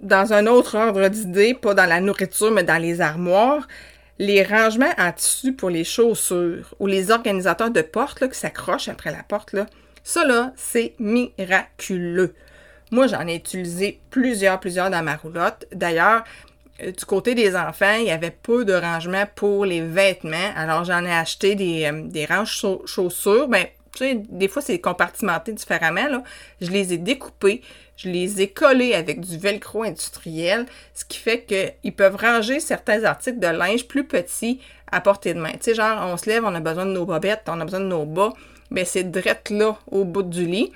dans 0.00 0.32
un 0.32 0.46
autre 0.46 0.76
ordre 0.76 1.08
d'idée, 1.08 1.54
pas 1.54 1.74
dans 1.74 1.86
la 1.86 2.00
nourriture, 2.00 2.50
mais 2.50 2.64
dans 2.64 2.80
les 2.80 3.00
armoires, 3.00 3.66
les 4.18 4.42
rangements 4.42 4.92
en 4.98 5.12
tissu 5.12 5.52
pour 5.52 5.70
les 5.70 5.84
chaussures 5.84 6.74
ou 6.78 6.86
les 6.86 7.10
organisateurs 7.10 7.70
de 7.70 7.82
porte 7.82 8.28
qui 8.28 8.38
s'accrochent 8.38 8.88
après 8.88 9.10
la 9.10 9.22
porte, 9.22 9.52
là, 9.52 9.66
ça 10.04 10.24
là, 10.24 10.52
c'est 10.56 10.94
miraculeux. 10.98 12.34
Moi, 12.92 13.06
j'en 13.06 13.26
ai 13.26 13.36
utilisé 13.36 14.00
plusieurs, 14.10 14.60
plusieurs 14.60 14.90
dans 14.90 15.02
ma 15.02 15.16
roulotte. 15.16 15.66
D'ailleurs, 15.72 16.24
euh, 16.82 16.92
du 16.92 17.04
côté 17.06 17.34
des 17.34 17.56
enfants, 17.56 17.96
il 17.98 18.04
y 18.04 18.10
avait 18.10 18.30
peu 18.30 18.66
de 18.66 18.74
rangement 18.74 19.24
pour 19.34 19.64
les 19.64 19.80
vêtements. 19.80 20.52
Alors, 20.54 20.84
j'en 20.84 21.02
ai 21.04 21.12
acheté 21.12 21.54
des, 21.54 21.86
euh, 21.86 22.02
des 22.04 22.26
ranges 22.26 22.64
chaussures. 22.84 23.48
Ben, 23.48 23.64
tu 23.92 23.98
sais, 24.04 24.22
des 24.28 24.46
fois, 24.46 24.60
c'est 24.60 24.78
compartimenté 24.78 25.52
différemment. 25.52 26.06
Là. 26.06 26.22
Je 26.60 26.70
les 26.70 26.92
ai 26.92 26.98
découpés, 26.98 27.62
je 27.96 28.10
les 28.10 28.42
ai 28.42 28.48
collés 28.48 28.92
avec 28.92 29.20
du 29.20 29.38
velcro 29.38 29.84
industriel, 29.84 30.66
ce 30.92 31.06
qui 31.06 31.18
fait 31.18 31.44
qu'ils 31.44 31.94
peuvent 31.94 32.16
ranger 32.16 32.60
certains 32.60 33.04
articles 33.04 33.38
de 33.38 33.48
linge 33.48 33.88
plus 33.88 34.04
petits 34.04 34.60
à 34.90 35.00
portée 35.00 35.32
de 35.32 35.40
main. 35.40 35.52
Tu 35.52 35.62
sais, 35.62 35.74
genre, 35.74 35.98
on 36.06 36.18
se 36.18 36.28
lève, 36.28 36.44
on 36.44 36.54
a 36.54 36.60
besoin 36.60 36.84
de 36.84 36.92
nos 36.92 37.06
bobettes, 37.06 37.44
on 37.48 37.58
a 37.58 37.64
besoin 37.64 37.80
de 37.80 37.86
nos 37.86 38.04
bas, 38.04 38.34
mais 38.70 38.84
c'est 38.84 39.10
direct 39.10 39.48
là, 39.48 39.78
au 39.90 40.04
bout 40.04 40.22
du 40.22 40.44
lit. 40.44 40.72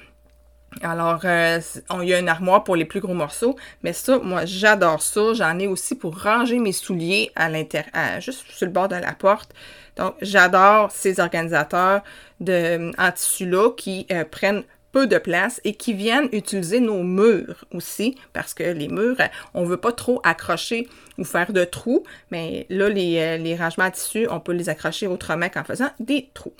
Alors, 0.82 1.20
euh, 1.24 1.60
il 2.02 2.08
y 2.08 2.14
a 2.14 2.18
une 2.18 2.28
armoire 2.28 2.62
pour 2.62 2.76
les 2.76 2.84
plus 2.84 3.00
gros 3.00 3.14
morceaux, 3.14 3.56
mais 3.82 3.92
ça, 3.92 4.18
moi, 4.18 4.44
j'adore 4.44 5.00
ça. 5.00 5.32
J'en 5.32 5.58
ai 5.58 5.66
aussi 5.66 5.94
pour 5.94 6.20
ranger 6.20 6.58
mes 6.58 6.72
souliers 6.72 7.30
à 7.34 7.48
l'intérieur, 7.48 8.20
juste 8.20 8.44
sur 8.50 8.66
le 8.66 8.72
bord 8.72 8.88
de 8.88 8.96
la 8.96 9.12
porte. 9.12 9.52
Donc, 9.96 10.14
j'adore 10.20 10.90
ces 10.90 11.20
organisateurs 11.20 12.02
de, 12.40 12.92
en 12.98 13.12
tissu-là 13.12 13.70
qui 13.76 14.06
euh, 14.10 14.24
prennent 14.24 14.64
peu 14.92 15.06
de 15.06 15.18
place 15.18 15.60
et 15.64 15.74
qui 15.74 15.92
viennent 15.92 16.28
utiliser 16.32 16.80
nos 16.80 17.02
murs 17.02 17.64
aussi, 17.72 18.16
parce 18.32 18.54
que 18.54 18.62
les 18.62 18.88
murs, 18.88 19.16
on 19.54 19.62
ne 19.62 19.66
veut 19.66 19.76
pas 19.76 19.92
trop 19.92 20.20
accrocher 20.24 20.88
ou 21.18 21.24
faire 21.24 21.52
de 21.52 21.64
trous, 21.64 22.04
mais 22.30 22.66
là, 22.68 22.88
les, 22.88 23.18
euh, 23.18 23.36
les 23.38 23.56
rangements 23.56 23.84
en 23.84 23.90
tissu, 23.90 24.26
on 24.30 24.40
peut 24.40 24.52
les 24.52 24.68
accrocher 24.68 25.06
autrement 25.06 25.48
qu'en 25.48 25.64
faisant 25.64 25.90
des 26.00 26.30
trous. 26.34 26.54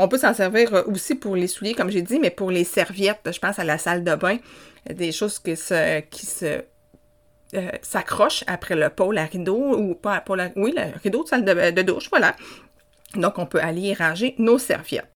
On 0.00 0.06
peut 0.06 0.16
s'en 0.16 0.32
servir 0.32 0.72
euh, 0.74 0.82
aussi 0.86 1.16
pour 1.16 1.34
les 1.34 1.48
souliers, 1.48 1.74
comme 1.74 1.90
j'ai 1.90 2.02
dit, 2.02 2.20
mais 2.20 2.30
pour 2.30 2.52
les 2.52 2.62
serviettes, 2.62 3.28
je 3.30 3.38
pense 3.38 3.58
à 3.58 3.64
la 3.64 3.78
salle 3.78 4.04
de 4.04 4.14
bain, 4.14 4.38
des 4.88 5.10
choses 5.10 5.40
qui 5.40 5.54
euh, 5.72 6.00
s'accrochent 7.82 8.44
après 8.46 8.76
le 8.76 8.90
pôle 8.90 9.18
à 9.18 9.24
rideau, 9.24 9.76
ou 9.76 9.94
pas 9.96 10.22
la, 10.36 10.50
oui, 10.54 10.72
le 10.76 10.96
rideau 11.02 11.24
de 11.24 11.28
salle 11.28 11.44
de, 11.44 11.82
douche, 11.82 12.08
voilà. 12.10 12.36
Donc, 13.16 13.38
on 13.38 13.46
peut 13.46 13.60
aller 13.60 13.92
ranger 13.92 14.36
nos 14.38 14.58
serviettes. 14.58 15.10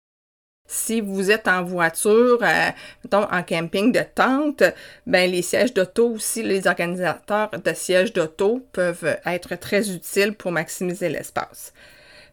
Si 0.67 0.99
vous 0.99 1.29
êtes 1.29 1.47
en 1.47 1.63
voiture, 1.63 2.39
euh, 2.41 2.69
mettons 3.03 3.29
en 3.31 3.43
camping 3.43 3.91
de 3.91 4.01
tente, 4.15 4.63
ben 5.05 5.29
les 5.29 5.41
sièges 5.43 5.73
d'auto 5.73 6.09
aussi, 6.13 6.41
les 6.41 6.65
organisateurs 6.65 7.51
de 7.51 7.73
sièges 7.73 8.13
d'auto 8.13 8.65
peuvent 8.71 9.19
être 9.25 9.55
très 9.57 9.91
utiles 9.91 10.33
pour 10.33 10.51
maximiser 10.51 11.09
l'espace. 11.09 11.73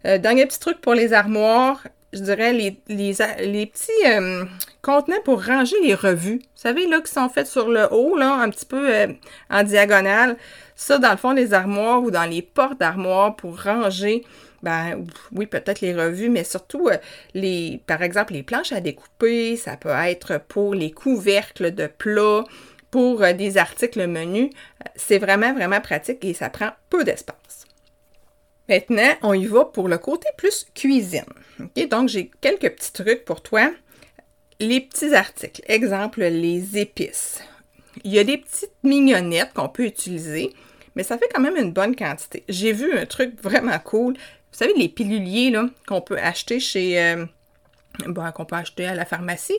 dernier 0.05 0.47
petit 0.47 0.61
truc 0.61 0.81
pour 0.81 0.95
les 0.95 1.13
armoires, 1.13 1.83
je 2.13 2.21
dirais, 2.21 2.53
les, 2.53 2.81
les, 2.89 3.67
petits 3.67 4.07
euh, 4.07 4.45
contenants 4.81 5.21
pour 5.25 5.45
ranger 5.45 5.77
les 5.83 5.95
revues. 5.95 6.39
Vous 6.39 6.63
savez, 6.63 6.87
là, 6.87 7.01
qui 7.01 7.13
sont 7.13 7.29
faits 7.29 7.47
sur 7.47 7.69
le 7.69 7.87
haut, 7.93 8.17
là, 8.17 8.35
un 8.35 8.49
petit 8.51 8.65
peu 8.65 8.95
euh, 8.95 9.09
en 9.51 9.63
diagonale. 9.63 10.37
Ça, 10.75 10.99
dans 10.99 11.11
le 11.11 11.17
fond, 11.17 11.33
les 11.33 11.53
armoires 11.53 12.03
ou 12.03 12.11
dans 12.11 12.25
les 12.25 12.41
portes 12.41 12.81
d'armoires 12.81 13.37
pour 13.37 13.63
ranger, 13.63 14.25
ben, 14.63 15.05
oui, 15.33 15.47
peut-être 15.47 15.83
les 15.83 15.95
revues, 15.95 16.31
mais 16.31 16.45
surtout, 16.45 16.89
euh, 16.89 16.97
les, 17.35 17.83
par 17.87 18.03
exemple, 18.03 18.33
les 18.33 18.43
planches 18.43 18.73
à 18.73 18.81
découper, 18.81 19.57
ça 19.57 19.77
peut 19.77 19.91
être 19.91 20.41
pour 20.49 20.75
les 20.75 20.91
couvercles 20.91 21.75
de 21.75 21.87
plats, 21.87 22.45
pour 22.91 23.21
des 23.21 23.59
articles 23.59 24.07
menus. 24.07 24.51
C'est 24.97 25.19
vraiment, 25.19 25.53
vraiment 25.53 25.83
pratique 25.83 26.25
et 26.25 26.33
ça 26.33 26.49
prend 26.49 26.71
peu 26.89 27.05
d'espace. 27.05 27.68
Maintenant, 28.69 29.15
on 29.23 29.33
y 29.33 29.47
va 29.47 29.65
pour 29.65 29.89
le 29.89 29.99
côté 29.99 30.29
plus 30.37 30.67
cuisine. 30.75 31.25
Donc, 31.91 32.09
j'ai 32.09 32.31
quelques 32.41 32.71
petits 32.71 32.93
trucs 32.93 33.25
pour 33.25 33.43
toi. 33.43 33.71
Les 34.61 34.81
petits 34.81 35.15
articles. 35.15 35.63
Exemple, 35.67 36.21
les 36.21 36.79
épices. 36.79 37.41
Il 38.05 38.13
y 38.13 38.19
a 38.19 38.25
des 38.25 38.39
petites 38.39 38.73
mignonnettes 38.83 39.53
qu'on 39.55 39.69
peut 39.69 39.85
utiliser, 39.85 40.53
mais 40.95 41.03
ça 41.03 41.19
fait 41.19 41.29
quand 41.33 41.41
même 41.41 41.57
une 41.57 41.73
bonne 41.73 41.97
quantité. 41.97 42.45
J'ai 42.49 42.73
vu 42.73 42.97
un 42.97 43.07
truc 43.07 43.41
vraiment 43.43 43.79
cool. 43.79 44.15
Vous 44.15 44.59
savez, 44.59 44.75
les 44.75 44.89
piluliers 44.89 45.53
qu'on 45.87 46.01
peut 46.01 46.19
acheter 46.19 46.61
chez. 46.61 47.01
Euh, 47.01 47.25
bon, 48.07 48.31
qu'on 48.33 48.45
peut 48.45 48.57
acheter 48.57 48.87
à 48.87 48.95
la 48.95 49.05
pharmacie. 49.05 49.59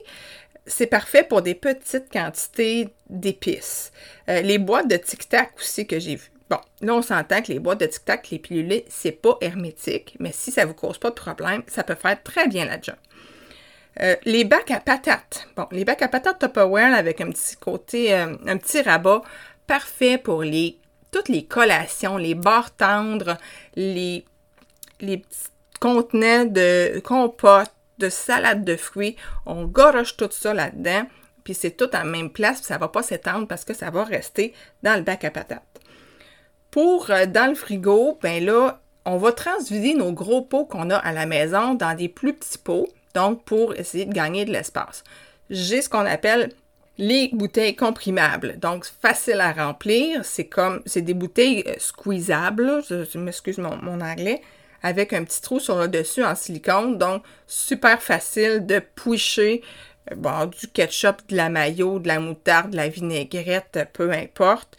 C'est 0.65 0.87
parfait 0.87 1.23
pour 1.23 1.41
des 1.41 1.55
petites 1.55 2.11
quantités 2.11 2.89
d'épices. 3.09 3.91
Euh, 4.29 4.41
les 4.41 4.59
boîtes 4.59 4.87
de 4.87 4.97
tic-tac 4.97 5.51
aussi 5.57 5.87
que 5.87 5.99
j'ai 5.99 6.15
vues. 6.15 6.31
Bon, 6.49 6.59
là, 6.81 6.95
on 6.95 7.01
s'entend 7.03 7.41
que 7.43 7.51
les 7.51 7.59
boîtes 7.59 7.79
de 7.79 7.85
tic-tac, 7.85 8.29
les 8.31 8.39
piluliers, 8.39 8.85
c'est 8.89 9.11
pas 9.11 9.37
hermétique, 9.39 10.15
mais 10.19 10.31
si 10.33 10.51
ça 10.51 10.65
vous 10.65 10.73
cause 10.73 10.97
pas 10.97 11.09
de 11.09 11.15
problème, 11.15 11.61
ça 11.67 11.83
peut 11.83 11.95
faire 11.95 12.21
très 12.23 12.47
bien 12.47 12.65
la 12.65 12.81
job. 12.81 12.95
Euh, 14.01 14.15
les 14.25 14.45
bacs 14.45 14.71
à 14.71 14.79
patates. 14.79 15.47
Bon, 15.55 15.67
les 15.71 15.85
bacs 15.85 16.01
à 16.01 16.07
patates 16.07 16.39
Tupperware 16.39 16.95
avec 16.95 17.21
un 17.21 17.29
petit 17.29 17.55
côté, 17.57 18.13
euh, 18.13 18.35
un 18.47 18.57
petit 18.57 18.81
rabat, 18.81 19.21
parfait 19.67 20.17
pour 20.17 20.43
toutes 21.11 21.29
les 21.29 21.45
collations, 21.45 22.17
les 22.17 22.35
barres 22.35 22.75
tendres, 22.75 23.37
les, 23.75 24.25
petits 24.99 25.49
contenants 25.79 26.45
de 26.45 26.99
compote, 27.01 27.71
de 27.99 28.09
salade 28.09 28.63
de 28.63 28.75
fruits. 28.75 29.17
On 29.45 29.65
goroche 29.65 30.17
tout 30.17 30.29
ça 30.31 30.53
là-dedans, 30.53 31.03
puis 31.43 31.53
c'est 31.53 31.71
tout 31.71 31.93
en 31.95 32.05
même 32.05 32.31
place, 32.31 32.59
puis 32.59 32.67
ça 32.67 32.77
va 32.77 32.87
pas 32.87 33.03
s'étendre 33.03 33.47
parce 33.47 33.65
que 33.65 33.73
ça 33.73 33.91
va 33.91 34.03
rester 34.03 34.53
dans 34.81 34.95
le 34.95 35.01
bac 35.01 35.25
à 35.25 35.31
patates. 35.31 35.63
Pour 36.71 37.09
euh, 37.09 37.25
dans 37.25 37.49
le 37.49 37.55
frigo, 37.55 38.17
ben 38.21 38.43
là, 38.43 38.81
on 39.05 39.17
va 39.17 39.31
transvider 39.31 39.93
nos 39.93 40.11
gros 40.11 40.41
pots 40.41 40.65
qu'on 40.65 40.89
a 40.89 40.97
à 40.97 41.11
la 41.11 41.25
maison 41.25 41.73
dans 41.73 41.95
des 41.95 42.09
plus 42.09 42.33
petits 42.33 42.57
pots, 42.57 42.87
donc 43.15 43.43
pour 43.43 43.75
essayer 43.75 44.05
de 44.05 44.13
gagner 44.13 44.45
de 44.45 44.51
l'espace. 44.51 45.03
J'ai 45.49 45.81
ce 45.81 45.89
qu'on 45.89 46.05
appelle 46.05 46.51
les 46.99 47.29
bouteilles 47.33 47.75
comprimables. 47.75 48.59
Donc, 48.59 48.85
facile 48.85 49.39
à 49.39 49.53
remplir. 49.53 50.25
C'est 50.25 50.45
comme, 50.45 50.81
c'est 50.85 51.01
des 51.01 51.13
bouteilles 51.13 51.63
euh, 51.65 51.73
squeezables, 51.79 52.83
je, 52.87 53.17
m'excuse 53.17 53.57
mon, 53.57 54.01
anglais, 54.01 54.41
avec 54.83 55.13
un 55.13 55.23
petit 55.23 55.41
trou 55.41 55.59
sur 55.59 55.79
le 55.79 55.87
dessus 55.87 56.23
en 56.23 56.35
silicone. 56.35 56.97
Donc, 56.97 57.23
super 57.47 58.01
facile 58.01 58.65
de 58.65 58.79
poucher 58.79 59.63
euh, 59.63 59.88
bon, 60.15 60.45
du 60.45 60.67
ketchup, 60.67 61.21
de 61.29 61.35
la 61.35 61.49
mayo, 61.49 61.99
de 61.99 62.07
la 62.07 62.19
moutarde, 62.19 62.71
de 62.71 62.77
la 62.77 62.87
vinaigrette, 62.87 63.87
peu 63.93 64.11
importe. 64.11 64.77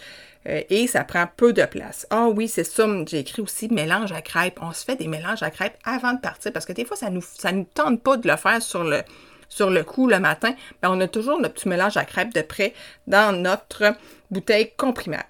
Euh, 0.48 0.62
et 0.70 0.86
ça 0.86 1.04
prend 1.04 1.26
peu 1.36 1.52
de 1.52 1.64
place. 1.64 2.06
Ah 2.10 2.28
oui, 2.28 2.48
c'est 2.48 2.64
ça, 2.64 2.86
j'ai 3.06 3.18
écrit 3.18 3.42
aussi 3.42 3.68
mélange 3.68 4.12
à 4.12 4.22
crêpes. 4.22 4.58
On 4.62 4.72
se 4.72 4.84
fait 4.84 4.96
des 4.96 5.06
mélanges 5.06 5.42
à 5.42 5.50
crêpes 5.50 5.76
avant 5.84 6.14
de 6.14 6.20
partir 6.20 6.52
parce 6.52 6.64
que 6.64 6.72
des 6.72 6.84
fois, 6.84 6.96
ça 6.96 7.10
nous, 7.10 7.22
ça 7.22 7.52
nous 7.52 7.66
tente 7.74 8.02
pas 8.02 8.16
de 8.16 8.26
le 8.26 8.36
faire 8.36 8.62
sur 8.62 8.84
le, 8.84 9.82
coup 9.82 10.06
le 10.06 10.18
matin. 10.18 10.54
on 10.82 11.00
a 11.00 11.08
toujours 11.08 11.38
notre 11.38 11.54
petit 11.54 11.68
mélange 11.68 11.96
à 11.96 12.04
crêpes 12.04 12.34
de 12.34 12.42
près 12.42 12.72
dans 13.06 13.36
notre 13.36 13.94
bouteille 14.30 14.72
comprimable. 14.76 15.24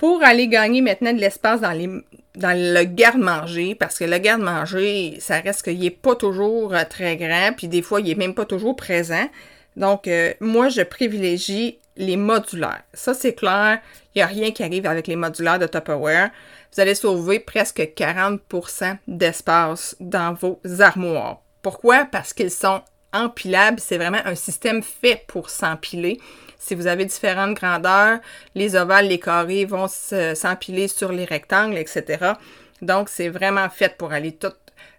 Pour 0.00 0.22
aller 0.22 0.48
gagner 0.48 0.80
maintenant 0.80 1.12
de 1.12 1.20
l'espace 1.20 1.60
dans, 1.60 1.76
le 1.76 2.84
garde-manger, 2.84 3.74
parce 3.74 3.98
que 3.98 4.04
le 4.04 4.16
garde-manger, 4.16 5.18
ça 5.20 5.40
reste 5.40 5.62
qu'il 5.62 5.78
n'est 5.78 5.90
pas 5.90 6.14
toujours 6.14 6.72
euh, 6.72 6.84
très 6.88 7.18
grand, 7.18 7.52
puis 7.54 7.68
des 7.68 7.82
fois, 7.82 8.00
il 8.00 8.06
n'est 8.06 8.14
même 8.14 8.32
pas 8.32 8.46
toujours 8.46 8.76
présent. 8.76 9.28
Donc, 9.76 10.08
euh, 10.08 10.32
moi, 10.40 10.70
je 10.70 10.80
privilégie 10.80 11.80
les 11.98 12.16
modulaires. 12.16 12.82
Ça, 12.94 13.12
c'est 13.12 13.34
clair. 13.34 13.80
Il 14.14 14.20
n'y 14.20 14.22
a 14.22 14.26
rien 14.26 14.52
qui 14.52 14.62
arrive 14.62 14.86
avec 14.86 15.06
les 15.06 15.16
modulaires 15.16 15.58
de 15.58 15.66
Tupperware. 15.66 16.30
Vous 16.72 16.80
allez 16.80 16.94
sauver 16.94 17.38
presque 17.38 17.80
40% 17.80 18.96
d'espace 19.06 19.96
dans 20.00 20.32
vos 20.32 20.62
armoires. 20.78 21.42
Pourquoi? 21.60 22.06
Parce 22.06 22.32
qu'ils 22.32 22.50
sont 22.50 22.80
empilables. 23.12 23.80
C'est 23.80 23.98
vraiment 23.98 24.24
un 24.24 24.34
système 24.34 24.82
fait 24.82 25.24
pour 25.26 25.50
s'empiler. 25.50 26.18
Si 26.60 26.74
vous 26.74 26.86
avez 26.86 27.06
différentes 27.06 27.54
grandeurs, 27.54 28.20
les 28.54 28.76
ovales, 28.76 29.08
les 29.08 29.18
carrés 29.18 29.64
vont 29.64 29.88
s'empiler 29.88 30.88
sur 30.88 31.10
les 31.10 31.24
rectangles, 31.24 31.78
etc. 31.78 32.34
Donc, 32.82 33.08
c'est 33.08 33.30
vraiment 33.30 33.68
fait 33.70 33.96
pour 33.96 34.12
aller 34.12 34.32
tout 34.32 34.52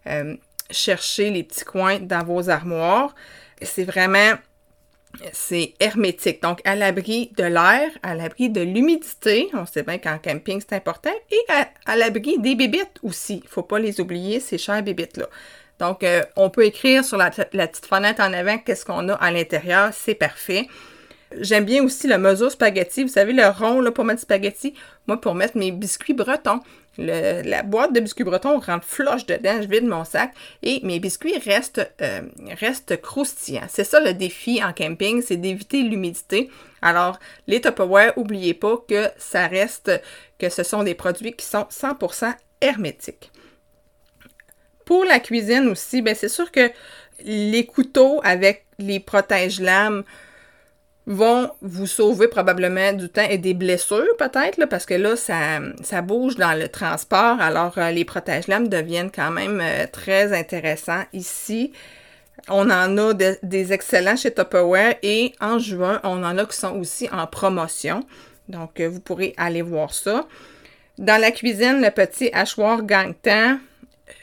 euh, 0.07 0.35
chercher 0.71 1.29
les 1.29 1.43
petits 1.43 1.63
coins 1.63 1.99
dans 1.99 2.23
vos 2.23 2.49
armoires. 2.49 3.13
C'est 3.61 3.83
vraiment 3.83 4.33
c'est 5.33 5.73
hermétique, 5.79 6.41
donc 6.41 6.61
à 6.65 6.75
l'abri 6.75 7.31
de 7.37 7.43
l'air, 7.43 7.89
à 8.01 8.15
l'abri 8.15 8.49
de 8.49 8.61
l'humidité, 8.61 9.49
on 9.53 9.65
sait 9.65 9.83
bien 9.83 9.97
qu'en 9.97 10.17
camping 10.17 10.61
c'est 10.61 10.75
important, 10.75 11.11
et 11.29 11.39
à, 11.85 11.95
l'abri 11.95 12.39
des 12.39 12.55
bébites 12.55 12.97
aussi. 13.03 13.37
Il 13.37 13.43
ne 13.43 13.49
faut 13.49 13.63
pas 13.63 13.79
les 13.79 13.99
oublier, 13.99 14.39
ces 14.39 14.57
chères 14.57 14.81
bébites-là. 14.81 15.27
Donc, 15.79 16.03
euh, 16.03 16.23
on 16.35 16.49
peut 16.49 16.65
écrire 16.65 17.03
sur 17.03 17.17
la, 17.17 17.31
petite 17.31 17.85
fenêtre 17.85 18.21
en 18.21 18.31
avant 18.33 18.57
qu'est-ce 18.59 18.85
qu'on 18.85 19.09
a 19.09 19.15
à 19.15 19.31
l'intérieur, 19.31 19.91
c'est 19.93 20.15
parfait. 20.15 20.67
J'aime 21.39 21.65
bien 21.65 21.83
aussi 21.83 22.07
le 22.07 22.17
mesure 22.17 22.51
spaghetti. 22.51 23.03
Vous 23.03 23.09
savez, 23.09 23.33
le 23.33 23.47
rond 23.47 23.79
là, 23.79 23.91
pour 23.91 24.03
mettre 24.03 24.21
spaghetti. 24.21 24.73
Moi, 25.07 25.19
pour 25.19 25.35
mettre 25.35 25.57
mes 25.57 25.71
biscuits 25.71 26.13
bretons, 26.13 26.59
la 26.97 27.63
boîte 27.63 27.93
de 27.93 27.99
biscuits 27.99 28.23
bretons 28.23 28.59
rentre 28.59 28.85
floche 28.85 29.25
dedans, 29.25 29.61
je 29.61 29.67
vide 29.67 29.85
mon 29.85 30.03
sac 30.03 30.33
et 30.61 30.81
mes 30.83 30.99
biscuits 30.99 31.37
restent, 31.37 31.89
euh, 32.01 32.21
restent 32.59 32.99
croustillants. 33.01 33.67
C'est 33.69 33.85
ça 33.85 33.99
le 33.99 34.13
défi 34.13 34.61
en 34.63 34.73
camping, 34.73 35.21
c'est 35.21 35.37
d'éviter 35.37 35.83
l'humidité. 35.83 36.49
Alors, 36.81 37.17
les 37.47 37.61
Tupperware, 37.61 38.13
n'oubliez 38.17 38.53
pas 38.53 38.77
que 38.87 39.07
ça 39.17 39.47
reste, 39.47 39.91
que 40.37 40.49
ce 40.49 40.63
sont 40.63 40.83
des 40.83 40.95
produits 40.95 41.33
qui 41.33 41.45
sont 41.45 41.65
100% 41.69 42.33
hermétiques. 42.59 43.31
Pour 44.85 45.05
la 45.05 45.19
cuisine 45.19 45.69
aussi, 45.69 46.01
ben 46.01 46.15
c'est 46.15 46.27
sûr 46.27 46.51
que 46.51 46.69
les 47.23 47.65
couteaux 47.65 48.19
avec 48.23 48.65
les 48.79 48.99
protège-lames 48.99 50.03
vont 51.07 51.49
vous 51.61 51.87
sauver 51.87 52.27
probablement 52.27 52.93
du 52.93 53.09
temps 53.09 53.25
et 53.27 53.37
des 53.37 53.53
blessures 53.53 54.15
peut-être, 54.17 54.63
parce 54.67 54.85
que 54.85 54.93
là, 54.93 55.15
ça, 55.15 56.01
bouge 56.01 56.35
dans 56.35 56.57
le 56.57 56.67
transport. 56.67 57.41
Alors, 57.41 57.77
euh, 57.77 57.91
les 57.91 58.05
protège-lames 58.05 58.67
deviennent 58.67 59.11
quand 59.11 59.31
même 59.31 59.59
euh, 59.61 59.87
très 59.91 60.37
intéressants 60.37 61.03
ici. 61.13 61.73
On 62.49 62.69
en 62.69 62.97
a 62.97 63.13
des 63.13 63.73
excellents 63.73 64.15
chez 64.15 64.33
Tupperware 64.33 64.95
et 65.03 65.33
en 65.39 65.59
juin, 65.59 65.99
on 66.03 66.23
en 66.23 66.37
a 66.37 66.45
qui 66.45 66.57
sont 66.57 66.79
aussi 66.79 67.07
en 67.11 67.27
promotion. 67.27 68.03
Donc, 68.49 68.79
euh, 68.79 68.89
vous 68.89 68.99
pourrez 68.99 69.33
aller 69.37 69.61
voir 69.61 69.93
ça. 69.93 70.27
Dans 70.97 71.19
la 71.19 71.31
cuisine, 71.31 71.81
le 71.81 71.89
petit 71.89 72.29
hachoir 72.33 72.83
gang-temps, 72.83 73.57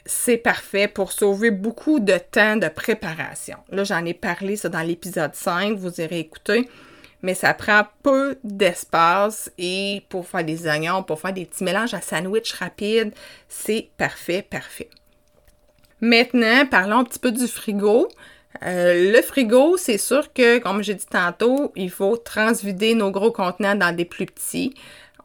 c'est 0.05 0.37
parfait 0.37 0.87
pour 0.87 1.11
sauver 1.11 1.51
beaucoup 1.51 1.99
de 1.99 2.17
temps 2.17 2.55
de 2.55 2.67
préparation. 2.67 3.57
Là, 3.69 3.83
j'en 3.83 4.03
ai 4.05 4.13
parlé 4.13 4.55
ça 4.55 4.69
dans 4.69 4.81
l'épisode 4.81 5.35
5, 5.35 5.77
vous 5.77 6.01
irez 6.01 6.19
écouter, 6.19 6.69
mais 7.21 7.33
ça 7.33 7.53
prend 7.53 7.83
peu 8.03 8.37
d'espace 8.43 9.51
et 9.57 10.03
pour 10.09 10.27
faire 10.27 10.43
des 10.43 10.67
oignons, 10.67 11.03
pour 11.03 11.19
faire 11.19 11.33
des 11.33 11.45
petits 11.45 11.63
mélanges 11.63 11.93
à 11.93 12.01
sandwich 12.01 12.53
rapides, 12.53 13.13
c'est 13.47 13.89
parfait, 13.97 14.41
parfait. 14.41 14.89
Maintenant, 16.01 16.65
parlons 16.65 16.99
un 16.99 17.03
petit 17.03 17.19
peu 17.19 17.31
du 17.31 17.47
frigo. 17.47 18.07
Euh, 18.63 19.11
le 19.11 19.21
frigo, 19.21 19.77
c'est 19.77 19.97
sûr 19.97 20.31
que, 20.33 20.59
comme 20.59 20.81
j'ai 20.81 20.95
dit 20.95 21.05
tantôt, 21.05 21.71
il 21.75 21.91
faut 21.91 22.17
transvider 22.17 22.95
nos 22.95 23.11
gros 23.11 23.31
contenants 23.31 23.75
dans 23.75 23.95
des 23.95 24.05
plus 24.05 24.25
petits. 24.25 24.73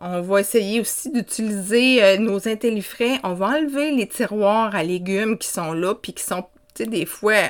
On 0.07 0.21
va 0.21 0.41
essayer 0.41 0.81
aussi 0.81 1.11
d'utiliser 1.11 2.05
euh, 2.05 2.19
nos 2.19 2.47
intellifrais. 2.47 3.21
On 3.23 3.33
va 3.33 3.47
enlever 3.57 3.91
les 3.91 4.07
tiroirs 4.07 4.75
à 4.75 4.83
légumes 4.83 5.39
qui 5.39 5.49
sont 5.49 5.73
là, 5.73 5.95
puis 5.95 6.13
qui 6.13 6.23
sont, 6.23 6.45
des 6.79 7.07
fois 7.07 7.49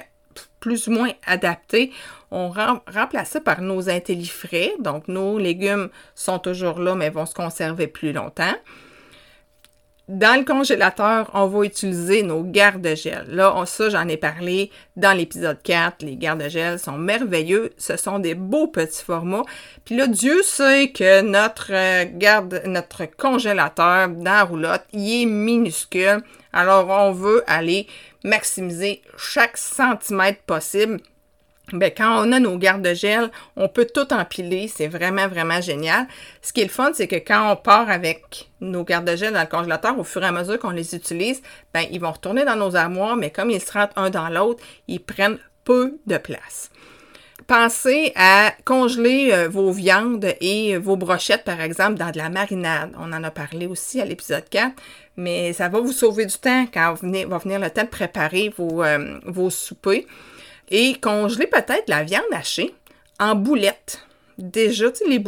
plus 0.60 0.86
ou 0.86 0.92
moins 0.92 1.10
adaptés. 1.26 1.90
On 2.30 2.50
remplace 2.50 3.30
ça 3.30 3.40
par 3.40 3.60
nos 3.60 3.90
intellifrais. 3.90 4.72
Donc, 4.78 5.08
nos 5.08 5.36
légumes 5.36 5.88
sont 6.14 6.38
toujours 6.38 6.78
là, 6.78 6.94
mais 6.94 7.10
vont 7.10 7.26
se 7.26 7.34
conserver 7.34 7.88
plus 7.88 8.12
longtemps. 8.12 8.54
Dans 10.06 10.38
le 10.38 10.44
congélateur, 10.44 11.30
on 11.32 11.46
va 11.46 11.64
utiliser 11.64 12.22
nos 12.22 12.42
gardes-gel. 12.42 13.24
Là, 13.28 13.64
ça, 13.64 13.88
j'en 13.88 14.06
ai 14.06 14.18
parlé 14.18 14.70
dans 14.96 15.16
l'épisode 15.16 15.62
4. 15.62 16.02
Les 16.02 16.16
gardes-gel 16.16 16.78
sont 16.78 16.98
merveilleux. 16.98 17.72
Ce 17.78 17.96
sont 17.96 18.18
des 18.18 18.34
beaux 18.34 18.66
petits 18.66 19.02
formats. 19.02 19.44
Puis 19.86 19.96
là, 19.96 20.06
Dieu 20.06 20.42
sait 20.42 20.90
que 20.90 21.22
notre 21.22 21.72
euh, 21.72 22.04
garde, 22.12 22.60
notre 22.66 23.06
congélateur 23.06 24.08
dans 24.08 24.24
la 24.24 24.44
roulotte, 24.44 24.84
il 24.92 25.22
est 25.22 25.26
minuscule. 25.26 26.22
Alors, 26.52 26.90
on 26.90 27.12
veut 27.12 27.42
aller 27.46 27.86
maximiser 28.24 29.00
chaque 29.16 29.56
centimètre 29.56 30.42
possible 30.42 31.00
ben, 31.72 31.90
quand 31.96 32.26
on 32.26 32.32
a 32.32 32.40
nos 32.40 32.58
gardes-gel, 32.58 33.30
on 33.56 33.68
peut 33.68 33.86
tout 33.92 34.12
empiler. 34.12 34.68
C'est 34.68 34.86
vraiment, 34.86 35.28
vraiment 35.28 35.60
génial. 35.60 36.06
Ce 36.42 36.52
qui 36.52 36.60
est 36.60 36.64
le 36.64 36.70
fun, 36.70 36.90
c'est 36.92 37.08
que 37.08 37.16
quand 37.16 37.52
on 37.52 37.56
part 37.56 37.88
avec 37.88 38.50
nos 38.60 38.84
gardes-gel 38.84 39.32
dans 39.32 39.40
le 39.40 39.46
congélateur, 39.46 39.98
au 39.98 40.04
fur 40.04 40.22
et 40.22 40.26
à 40.26 40.32
mesure 40.32 40.58
qu'on 40.58 40.70
les 40.70 40.94
utilise, 40.94 41.40
ben, 41.72 41.84
ils 41.90 42.00
vont 42.00 42.12
retourner 42.12 42.44
dans 42.44 42.56
nos 42.56 42.76
armoires, 42.76 43.16
mais 43.16 43.30
comme 43.30 43.50
ils 43.50 43.62
se 43.62 43.72
rentrent 43.72 43.96
un 43.96 44.10
dans 44.10 44.28
l'autre, 44.28 44.62
ils 44.88 45.00
prennent 45.00 45.38
peu 45.64 45.98
de 46.06 46.18
place. 46.18 46.70
Pensez 47.46 48.12
à 48.14 48.52
congeler 48.64 49.30
euh, 49.32 49.48
vos 49.48 49.70
viandes 49.70 50.34
et 50.40 50.78
vos 50.78 50.96
brochettes, 50.96 51.44
par 51.44 51.60
exemple, 51.60 51.94
dans 51.94 52.10
de 52.10 52.16
la 52.18 52.30
marinade. 52.30 52.92
On 52.98 53.12
en 53.12 53.24
a 53.24 53.30
parlé 53.30 53.66
aussi 53.66 54.00
à 54.00 54.04
l'épisode 54.04 54.48
4, 54.48 54.72
mais 55.16 55.52
ça 55.52 55.68
va 55.68 55.80
vous 55.80 55.92
sauver 55.92 56.26
du 56.26 56.36
temps 56.38 56.66
quand 56.72 56.94
va 56.94 57.38
venir 57.38 57.58
le 57.58 57.70
temps 57.70 57.82
de 57.82 57.88
préparer 57.88 58.52
vos, 58.56 58.82
euh, 58.82 59.18
vos 59.26 59.50
soupers 59.50 60.04
et 60.70 60.94
congeler 61.00 61.46
peut-être 61.46 61.88
la 61.88 62.02
viande 62.02 62.24
hachée 62.32 62.74
en 63.20 63.34
boulettes. 63.34 64.00
déjà, 64.36 64.86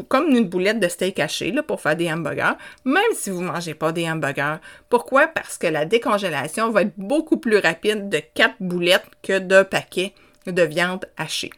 comme 0.08 0.30
une 0.30 0.48
boulette 0.48 0.80
de 0.80 0.88
steak 0.88 1.20
haché 1.20 1.52
là, 1.52 1.62
pour 1.62 1.80
faire 1.80 1.96
des 1.96 2.10
hamburgers, 2.10 2.56
même 2.84 3.02
si 3.14 3.30
vous 3.30 3.40
ne 3.40 3.46
mangez 3.46 3.74
pas 3.74 3.92
des 3.92 4.10
hamburgers. 4.10 4.56
Pourquoi? 4.88 5.28
Parce 5.28 5.58
que 5.58 5.68
la 5.68 5.84
décongélation 5.84 6.70
va 6.70 6.82
être 6.82 6.94
beaucoup 6.96 7.36
plus 7.36 7.58
rapide 7.58 8.08
de 8.08 8.20
4 8.34 8.56
boulettes 8.60 9.06
que 9.22 9.38
d'un 9.38 9.64
paquet 9.64 10.12
de 10.46 10.62
viande 10.62 11.06
hachée. 11.16 11.50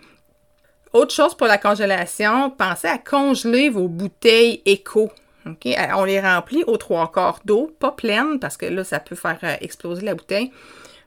Autre 0.92 1.14
chose 1.14 1.35
pour 1.35 1.47
la 1.47 1.58
congélation, 1.58 2.50
pensez 2.50 2.88
à 2.88 2.99
congeler 2.99 3.68
vos 3.68 3.88
bouteilles 3.88 4.62
éco. 4.64 5.11
On 5.44 6.04
les 6.04 6.20
remplit 6.20 6.64
aux 6.66 6.76
trois 6.76 7.11
quarts 7.12 7.40
d'eau, 7.44 7.70
pas 7.78 7.92
pleine 7.92 8.38
parce 8.38 8.56
que 8.56 8.66
là, 8.66 8.85
ça 8.85 9.00
peut 9.00 9.14
faire 9.14 9.38
euh, 9.42 9.54
exploser 9.61 10.02
la 10.02 10.14
bouteille, 10.14 10.52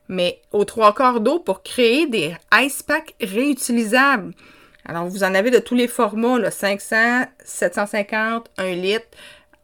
mais 0.07 0.41
aux 0.51 0.65
trois 0.65 0.93
quarts 0.93 1.21
d'eau 1.21 1.39
pour 1.39 1.63
créer 1.63 2.07
des 2.07 2.35
ice 2.53 2.83
packs 2.83 3.15
réutilisables. 3.21 4.33
Alors, 4.85 5.07
vous 5.07 5.23
en 5.23 5.33
avez 5.35 5.51
de 5.51 5.59
tous 5.59 5.75
les 5.75 5.87
formats, 5.87 6.39
là, 6.39 6.51
500, 6.51 7.25
750, 7.43 8.49
1 8.57 8.71
litre. 8.73 9.05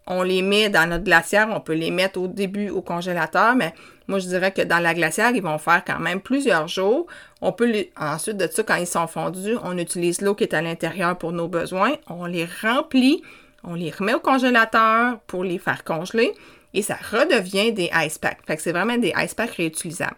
On 0.05 0.23
les 0.23 0.41
met 0.41 0.69
dans 0.69 0.87
notre 0.87 1.03
glacière. 1.03 1.49
On 1.51 1.59
peut 1.59 1.73
les 1.73 1.91
mettre 1.91 2.19
au 2.19 2.27
début 2.27 2.69
au 2.69 2.81
congélateur, 2.81 3.55
mais 3.55 3.73
moi, 4.07 4.19
je 4.19 4.27
dirais 4.27 4.53
que 4.53 4.61
dans 4.61 4.79
la 4.79 4.93
glacière, 4.93 5.31
ils 5.31 5.43
vont 5.43 5.57
faire 5.57 5.83
quand 5.85 5.99
même 5.99 6.21
plusieurs 6.21 6.67
jours. 6.67 7.07
On 7.41 7.51
peut 7.51 7.87
ensuite 7.99 8.37
de 8.37 8.47
ça, 8.47 8.63
quand 8.63 8.75
ils 8.75 8.87
sont 8.87 9.07
fondus, 9.07 9.57
on 9.63 9.77
utilise 9.77 10.21
l'eau 10.21 10.33
qui 10.33 10.45
est 10.45 10.53
à 10.53 10.61
l'intérieur 10.61 11.17
pour 11.17 11.33
nos 11.33 11.47
besoins. 11.47 11.93
On 12.07 12.25
les 12.25 12.47
remplit, 12.61 13.21
on 13.63 13.73
les 13.73 13.91
remet 13.91 14.13
au 14.13 14.19
congélateur 14.19 15.19
pour 15.27 15.43
les 15.43 15.57
faire 15.57 15.83
congeler 15.83 16.31
et 16.73 16.81
ça 16.81 16.95
redevient 17.11 17.73
des 17.73 17.89
ice 17.93 18.17
packs. 18.17 18.39
Fait 18.45 18.55
que 18.55 18.61
c'est 18.61 18.71
vraiment 18.71 18.97
des 18.97 19.13
ice 19.17 19.33
packs 19.33 19.55
réutilisables. 19.55 20.15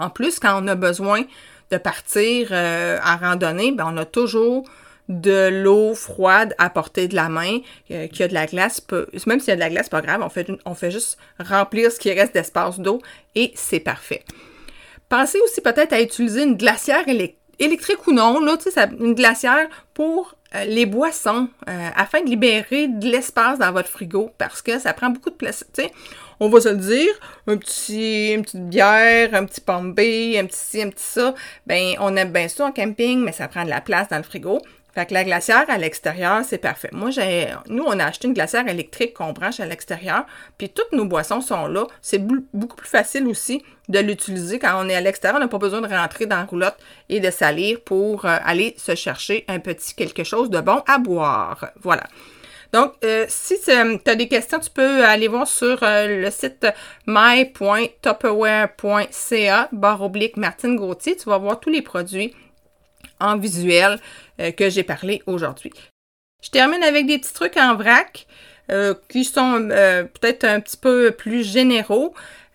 En 0.00 0.10
plus, 0.10 0.38
quand 0.38 0.62
on 0.62 0.66
a 0.68 0.74
besoin 0.74 1.22
de 1.70 1.76
partir 1.78 2.48
euh, 2.50 2.98
en 3.04 3.16
randonnée, 3.16 3.72
ben, 3.72 3.90
on 3.92 3.96
a 3.96 4.04
toujours 4.04 4.64
de 5.08 5.48
l'eau 5.62 5.94
froide 5.94 6.54
à 6.58 6.68
portée 6.70 7.08
de 7.08 7.14
la 7.14 7.28
main, 7.28 7.58
euh, 7.90 8.08
qu'il 8.08 8.20
y 8.20 8.22
a 8.24 8.28
de 8.28 8.34
la 8.34 8.46
glace, 8.46 8.84
même 9.26 9.40
s'il 9.40 9.48
y 9.48 9.52
a 9.52 9.56
de 9.56 9.60
la 9.60 9.70
glace, 9.70 9.88
pas 9.88 10.00
grave, 10.00 10.26
on 10.64 10.74
fait, 10.74 10.90
juste 10.90 11.18
remplir 11.38 11.92
ce 11.92 12.00
qui 12.00 12.12
reste 12.12 12.34
d'espace 12.34 12.80
d'eau 12.80 13.00
et 13.34 13.52
c'est 13.54 13.80
parfait. 13.80 14.24
Pensez 15.08 15.38
aussi 15.40 15.60
peut-être 15.60 15.92
à 15.92 16.00
utiliser 16.00 16.42
une 16.42 16.56
glacière 16.56 17.04
électrique 17.58 18.06
ou 18.08 18.12
non, 18.12 18.40
là, 18.40 18.56
une 18.98 19.14
glacière 19.14 19.68
pour 19.94 20.35
les 20.66 20.86
boissons, 20.86 21.48
afin 21.66 22.22
de 22.22 22.28
libérer 22.28 22.88
de 22.88 23.06
l'espace 23.06 23.58
dans 23.58 23.72
votre 23.72 23.88
frigo, 23.88 24.30
parce 24.38 24.62
que 24.62 24.78
ça 24.78 24.92
prend 24.92 25.10
beaucoup 25.10 25.30
de 25.30 25.34
place 25.34 25.64
on 26.40 26.48
va 26.48 26.60
se 26.60 26.68
le 26.68 26.76
dire, 26.76 27.12
un 27.46 27.56
petit, 27.56 28.32
une 28.32 28.42
petite 28.42 28.68
bière, 28.68 29.34
un 29.34 29.44
petit 29.44 29.60
pombé, 29.60 30.38
un 30.38 30.46
petit 30.46 30.58
ci, 30.58 30.82
un 30.82 30.90
petit 30.90 31.04
ça, 31.04 31.34
ben 31.66 31.94
on 32.00 32.14
aime 32.16 32.32
bien 32.32 32.48
ça 32.48 32.66
en 32.66 32.72
camping, 32.72 33.20
mais 33.20 33.32
ça 33.32 33.48
prend 33.48 33.64
de 33.64 33.70
la 33.70 33.80
place 33.80 34.08
dans 34.08 34.18
le 34.18 34.22
frigo. 34.22 34.60
Fait 34.96 35.04
que 35.04 35.12
la 35.12 35.24
glacière 35.24 35.66
à 35.68 35.76
l'extérieur, 35.76 36.40
c'est 36.42 36.56
parfait. 36.56 36.88
Moi, 36.90 37.10
j'ai, 37.10 37.48
nous, 37.68 37.84
on 37.86 38.00
a 38.00 38.06
acheté 38.06 38.28
une 38.28 38.32
glacière 38.32 38.66
électrique 38.66 39.12
qu'on 39.12 39.34
branche 39.34 39.60
à 39.60 39.66
l'extérieur, 39.66 40.24
puis 40.56 40.70
toutes 40.70 40.92
nos 40.92 41.04
boissons 41.04 41.42
sont 41.42 41.66
là. 41.66 41.86
C'est 42.00 42.18
beaucoup 42.18 42.76
plus 42.76 42.88
facile 42.88 43.26
aussi 43.26 43.62
de 43.90 43.98
l'utiliser 43.98 44.58
quand 44.58 44.82
on 44.82 44.88
est 44.88 44.94
à 44.94 45.02
l'extérieur. 45.02 45.36
On 45.36 45.40
n'a 45.40 45.48
pas 45.48 45.58
besoin 45.58 45.82
de 45.82 45.86
rentrer 45.86 46.24
dans 46.24 46.36
la 46.36 46.44
roulotte 46.44 46.78
et 47.10 47.20
de 47.20 47.30
salir 47.30 47.82
pour 47.82 48.24
euh, 48.24 48.38
aller 48.42 48.74
se 48.78 48.94
chercher 48.94 49.44
un 49.48 49.58
petit 49.58 49.94
quelque 49.94 50.24
chose 50.24 50.48
de 50.48 50.62
bon 50.62 50.82
à 50.86 50.96
boire. 50.96 51.72
Voilà. 51.82 52.04
Donc, 52.72 52.94
euh, 53.04 53.26
si 53.28 53.60
tu 53.60 53.70
as 53.70 54.14
des 54.14 54.28
questions, 54.28 54.60
tu 54.60 54.70
peux 54.70 55.04
aller 55.04 55.28
voir 55.28 55.46
sur 55.46 55.78
euh, 55.82 56.22
le 56.22 56.30
site 56.30 56.66
my.tupperware.ca 57.06 59.68
barre 59.72 60.02
oblique 60.02 60.38
Martine 60.38 60.74
Gauthier. 60.74 61.16
Tu 61.16 61.28
vas 61.28 61.36
voir 61.36 61.60
tous 61.60 61.68
les 61.68 61.82
produits 61.82 62.34
en 63.20 63.36
visuel 63.36 63.98
euh, 64.40 64.50
que 64.52 64.70
j'ai 64.70 64.82
parlé 64.82 65.22
aujourd'hui. 65.26 65.72
Je 66.42 66.50
termine 66.50 66.82
avec 66.82 67.06
des 67.06 67.18
petits 67.18 67.34
trucs 67.34 67.56
en 67.56 67.74
vrac 67.74 68.26
qui 69.08 69.24
sont 69.24 69.68
peut-être 69.68 70.42
un 70.42 70.58
petit 70.58 70.76
peu 70.76 71.12
plus 71.12 71.44
généraux. 71.44 72.14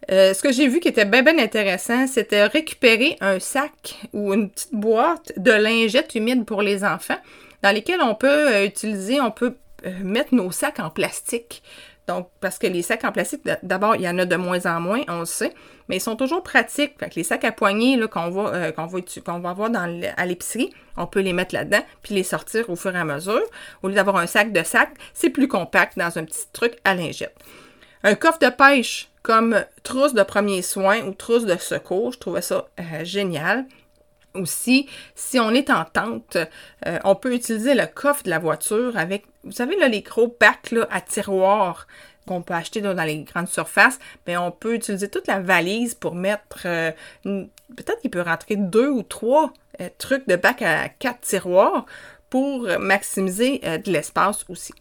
ce 0.10 0.42
que 0.42 0.52
j'ai 0.52 0.68
vu 0.68 0.82
qui 0.82 0.90
était 0.90 1.06
bien, 1.06 1.24
bien 1.24 1.40
intéressant, 1.40 2.06
c'était 2.06 2.46
récupérer 2.48 3.16
un 3.22 3.40
sac 3.40 3.98
ou 4.12 4.34
une 4.34 4.50
petite 4.50 4.74
boîte 4.74 5.32
de 5.38 5.52
lingettes 5.52 6.14
humides 6.14 6.46
pour 6.46 6.62
les 6.62 6.84
enfants 6.84 7.18
dans 7.64 7.74
lesquelles 7.74 8.02
on 8.02 8.16
peut 8.16 8.66
utiliser, 8.66 9.22
on 9.22 9.32
peut 9.32 9.56
euh, 9.86 9.92
mettre 10.04 10.36
nos 10.36 10.52
sacs 10.52 10.80
en 10.80 10.92
plastique. 10.92 11.64
Donc, 12.08 12.30
parce 12.40 12.58
que 12.58 12.68
les 12.68 12.82
sacs 12.82 13.06
en 13.06 13.12
plastique, 13.12 13.48
d'abord, 13.64 13.96
il 13.96 14.02
y 14.02 14.10
en 14.10 14.18
a 14.18 14.26
de 14.26 14.36
moins 14.36 14.66
en 14.66 14.82
moins, 14.82 15.02
on 15.08 15.20
le 15.20 15.26
sait, 15.26 15.54
mais 15.88 15.98
ils 15.98 16.02
sont 16.02 16.16
toujours 16.16 16.44
pratiques. 16.44 16.96
Fait 17.00 17.10
que 17.10 17.16
les 17.16 17.24
sacs 17.24 17.44
à 17.44 17.52
poignée 17.52 18.00
qu'on 18.10 18.30
va, 18.30 18.54
euh, 18.54 18.72
avoir 18.76 19.72
à 19.74 20.26
l'épicerie, 20.26 20.74
on 20.98 21.08
peut 21.08 21.22
les 21.22 21.34
mettre 21.34 21.54
là-dedans, 21.54 21.84
puis 22.02 22.16
les 22.16 22.24
sortir 22.24 22.70
au 22.70 22.76
fur 22.76 22.96
et 22.96 23.00
à 23.00 23.06
mesure. 23.06 23.42
Au 23.84 23.88
lieu 23.88 23.94
d'avoir 23.94 24.18
un 24.18 24.28
sac 24.28 24.52
de 24.52 24.64
sac, 24.64 24.90
c'est 25.14 25.30
plus 25.30 25.48
compact 25.48 25.98
dans 25.98 26.18
un 26.18 26.26
petit 26.26 26.48
truc 26.52 26.78
à 26.84 26.96
lingette. 26.96 27.36
Un 28.04 28.16
coffre 28.16 28.40
de 28.40 28.50
pêche 28.50 29.12
comme 29.22 29.64
trousse 29.84 30.14
de 30.14 30.24
premier 30.24 30.62
soin 30.62 31.02
ou 31.02 31.14
trousse 31.14 31.46
de 31.46 31.56
secours, 31.58 32.12
je 32.14 32.20
trouvais 32.20 32.42
ça 32.42 32.68
euh, 32.80 33.04
génial. 33.04 33.66
Aussi, 34.34 34.88
si 35.14 35.40
on 35.40 35.52
est 35.52 35.70
en 35.70 35.84
tente, 35.84 36.38
euh, 36.88 37.00
on 37.04 37.16
peut 37.16 37.34
utiliser 37.34 37.76
le 37.76 37.86
coffre 37.86 38.24
de 38.24 38.30
la 38.30 38.40
voiture 38.40 38.98
avec, 38.98 39.26
vous 39.44 39.52
savez, 39.52 39.76
là, 39.78 39.88
les 39.88 40.02
gros 40.02 40.36
bacs 40.40 40.74
à 40.90 41.02
tiroirs 41.02 41.88
qu'on 42.28 42.42
peut 42.42 42.54
acheter 42.54 42.82
dans 42.82 42.94
les 43.04 43.24
grandes 43.24 43.48
surfaces, 43.48 44.00
mais 44.28 44.38
on 44.38 44.52
peut 44.52 44.76
utiliser 44.76 45.10
toute 45.10 45.28
la 45.28 45.40
valise 45.40 45.96
pour 45.96 46.14
mettre, 46.14 46.62
euh, 46.66 46.92
peut-être 47.24 48.00
qu'il 48.02 48.12
peut 48.12 48.22
rentrer 48.22 48.56
deux 48.56 48.90
ou 48.90 49.02
trois 49.02 49.52
euh, 49.80 49.90
trucs 49.98 50.28
de 50.28 50.36
bac 50.36 50.62
à 50.62 50.90
quatre 50.90 51.22
tiroirs 51.22 51.86
pour 52.30 52.68
maximiser 52.80 53.60
de 53.60 53.92
l'espace 53.92 54.46
aussi. 54.48 54.74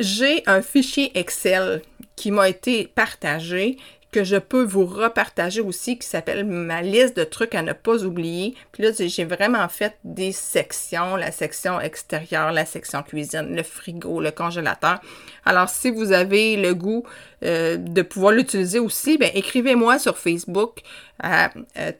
J'ai 0.00 0.42
un 0.46 0.62
fichier 0.62 1.16
Excel 1.16 1.80
qui 2.16 2.32
m'a 2.32 2.48
été 2.48 2.88
partagé 2.88 3.76
que 4.14 4.22
je 4.22 4.36
peux 4.36 4.62
vous 4.62 4.86
repartager 4.86 5.60
aussi 5.60 5.98
qui 5.98 6.06
s'appelle 6.06 6.44
ma 6.44 6.82
liste 6.82 7.16
de 7.16 7.24
trucs 7.24 7.56
à 7.56 7.62
ne 7.62 7.72
pas 7.72 8.04
oublier. 8.04 8.54
Puis 8.70 8.84
là, 8.84 8.90
j'ai 8.96 9.24
vraiment 9.24 9.68
fait 9.68 9.98
des 10.04 10.30
sections, 10.30 11.16
la 11.16 11.32
section 11.32 11.80
extérieure, 11.80 12.52
la 12.52 12.64
section 12.64 13.02
cuisine, 13.02 13.56
le 13.56 13.64
frigo, 13.64 14.20
le 14.20 14.30
congélateur. 14.30 15.00
Alors, 15.44 15.68
si 15.68 15.90
vous 15.90 16.12
avez 16.12 16.54
le 16.54 16.76
goût 16.76 17.02
euh, 17.42 17.76
de 17.76 18.02
pouvoir 18.02 18.30
l'utiliser 18.30 18.78
aussi, 18.78 19.18
ben, 19.18 19.32
écrivez-moi 19.34 19.98
sur 19.98 20.16
Facebook 20.16 20.82
à 21.20 21.50
euh, 21.76 21.90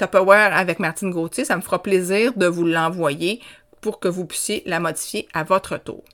avec 0.53 0.79
Martine 0.79 1.11
Gauthier. 1.11 1.44
Ça 1.44 1.57
me 1.57 1.62
fera 1.62 1.83
plaisir 1.83 2.33
de 2.37 2.46
vous 2.46 2.64
l'envoyer 2.64 3.40
pour 3.81 3.98
que 3.98 4.07
vous 4.07 4.24
puissiez 4.24 4.62
la 4.66 4.79
modifier 4.79 5.27
à 5.35 5.42
votre 5.42 5.79
tour. 5.79 6.05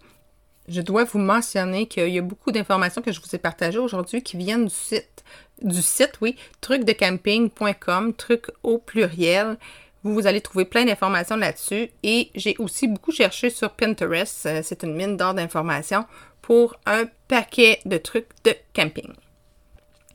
Je 0.71 0.81
dois 0.81 1.05
vous 1.05 1.19
mentionner 1.19 1.87
qu'il 1.87 2.09
y 2.09 2.19
a 2.19 2.23
beaucoup 2.23 2.53
d'informations 2.53 3.03
que 3.03 3.11
je 3.11 3.21
vous 3.21 3.35
ai 3.35 3.39
partagées 3.39 3.79
aujourd'hui 3.79 4.23
qui 4.23 4.37
viennent 4.37 4.67
du 4.67 4.75
site 4.75 5.25
du 5.63 5.83
site, 5.83 6.13
oui, 6.21 6.37
trucdecamping.com, 6.61 8.15
truc 8.15 8.47
au 8.63 8.79
pluriel. 8.79 9.57
Vous, 10.03 10.15
vous 10.15 10.27
allez 10.27 10.41
trouver 10.41 10.65
plein 10.65 10.85
d'informations 10.85 11.37
là-dessus. 11.37 11.91
Et 12.03 12.31
j'ai 12.35 12.57
aussi 12.59 12.89
beaucoup 12.89 13.13
cherché 13.13 13.51
sur 13.51 13.71
Pinterest. 13.71 14.47
Euh, 14.47 14.61
c'est 14.65 14.83
une 14.83 14.95
mine 14.95 15.17
d'or 15.17 15.35
d'informations 15.35 16.07
pour 16.41 16.77
un 16.87 17.05
paquet 17.29 17.81
de 17.85 17.99
trucs 17.99 18.29
de 18.45 18.55
camping. 18.75 19.13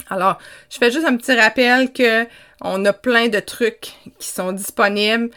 Alors, 0.10 0.38
je 0.70 0.78
fais 0.78 0.92
juste 0.92 1.06
un 1.06 1.18
petit 1.18 1.36
rappel 1.36 1.92
que 1.92 2.28
on 2.62 2.84
a 2.86 2.94
plein 2.94 3.28
de 3.28 3.40
trucs 3.40 3.94
qui 4.18 4.28
sont 4.28 4.52
disponibles 4.52 5.30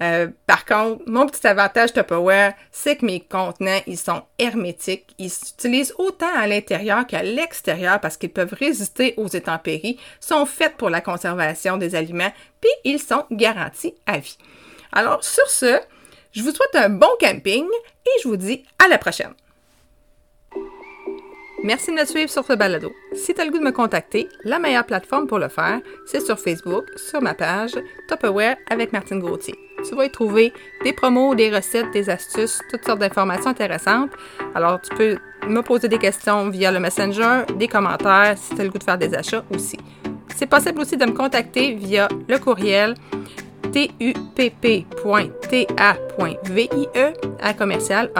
euh, 0.00 0.28
par 0.46 0.64
contre, 0.64 1.02
mon 1.06 1.26
petit 1.26 1.46
avantage 1.46 1.92
Tupperware, 1.92 2.54
c'est 2.70 2.96
que 2.96 3.06
mes 3.06 3.20
contenants, 3.20 3.80
ils 3.86 3.98
sont 3.98 4.22
hermétiques. 4.38 5.14
Ils 5.18 5.30
s'utilisent 5.30 5.94
autant 5.98 6.34
à 6.36 6.46
l'intérieur 6.46 7.06
qu'à 7.06 7.22
l'extérieur 7.22 8.00
parce 8.00 8.16
qu'ils 8.16 8.32
peuvent 8.32 8.54
résister 8.58 9.14
aux 9.16 9.34
intempéries, 9.34 9.98
sont 10.20 10.46
faits 10.46 10.76
pour 10.76 10.90
la 10.90 11.00
conservation 11.00 11.76
des 11.76 11.94
aliments, 11.94 12.32
puis 12.60 12.70
ils 12.84 13.00
sont 13.00 13.24
garantis 13.30 13.94
à 14.06 14.18
vie. 14.18 14.38
Alors, 14.92 15.22
sur 15.24 15.48
ce, 15.48 15.80
je 16.32 16.42
vous 16.42 16.50
souhaite 16.50 16.74
un 16.74 16.90
bon 16.90 17.10
camping 17.20 17.64
et 17.64 18.22
je 18.22 18.28
vous 18.28 18.36
dis 18.36 18.64
à 18.84 18.88
la 18.88 18.98
prochaine. 18.98 19.34
Merci 21.64 21.90
de 21.90 21.96
me 21.96 22.04
suivre 22.04 22.30
sur 22.30 22.44
ce 22.44 22.52
balado. 22.52 22.92
Si 23.14 23.34
tu 23.34 23.40
as 23.40 23.44
le 23.44 23.50
goût 23.50 23.58
de 23.58 23.64
me 23.64 23.72
contacter, 23.72 24.28
la 24.44 24.58
meilleure 24.58 24.86
plateforme 24.86 25.26
pour 25.26 25.38
le 25.38 25.48
faire, 25.48 25.80
c'est 26.06 26.20
sur 26.20 26.38
Facebook, 26.38 26.84
sur 26.96 27.20
ma 27.22 27.34
page 27.34 27.72
Tupperware 28.08 28.56
avec 28.70 28.92
Martine 28.92 29.20
Gauthier. 29.20 29.65
Tu 29.84 29.94
vas 29.94 30.04
y 30.04 30.10
trouver 30.10 30.52
des 30.84 30.92
promos, 30.92 31.34
des 31.34 31.54
recettes, 31.54 31.90
des 31.92 32.08
astuces, 32.10 32.60
toutes 32.70 32.84
sortes 32.84 32.98
d'informations 32.98 33.50
intéressantes. 33.50 34.10
Alors, 34.54 34.80
tu 34.80 34.94
peux 34.94 35.16
me 35.48 35.60
poser 35.62 35.88
des 35.88 35.98
questions 35.98 36.48
via 36.48 36.70
le 36.72 36.80
Messenger, 36.80 37.42
des 37.56 37.68
commentaires 37.68 38.34
si 38.36 38.54
tu 38.54 38.60
as 38.60 38.64
le 38.64 38.70
goût 38.70 38.78
de 38.78 38.84
faire 38.84 38.98
des 38.98 39.14
achats 39.14 39.44
aussi. 39.54 39.78
C'est 40.34 40.46
possible 40.46 40.80
aussi 40.80 40.96
de 40.96 41.06
me 41.06 41.12
contacter 41.12 41.74
via 41.74 42.08
le 42.28 42.38
courriel 42.38 42.94
tupp.ta.vie 43.72 45.66
à 47.40 47.54
commercial 47.54 48.10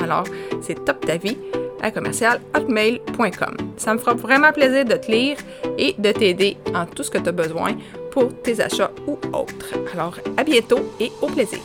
Alors, 0.00 0.24
c'est 0.60 0.84
top 0.84 1.04
ta 1.06 1.16
vie 1.16 1.36
à 1.80 1.90
commercial 1.90 2.40
Ça 3.76 3.94
me 3.94 3.98
fera 3.98 4.14
vraiment 4.14 4.52
plaisir 4.52 4.84
de 4.84 4.94
te 4.94 5.10
lire 5.10 5.36
et 5.78 5.94
de 5.98 6.12
t'aider 6.12 6.56
en 6.74 6.86
tout 6.86 7.02
ce 7.02 7.10
que 7.10 7.18
tu 7.18 7.28
as 7.28 7.32
besoin 7.32 7.76
tes 8.26 8.60
achats 8.60 8.90
ou 9.06 9.18
autres. 9.32 9.74
Alors, 9.92 10.16
à 10.36 10.44
bientôt 10.44 10.80
et 11.00 11.12
au 11.20 11.26
plaisir. 11.26 11.60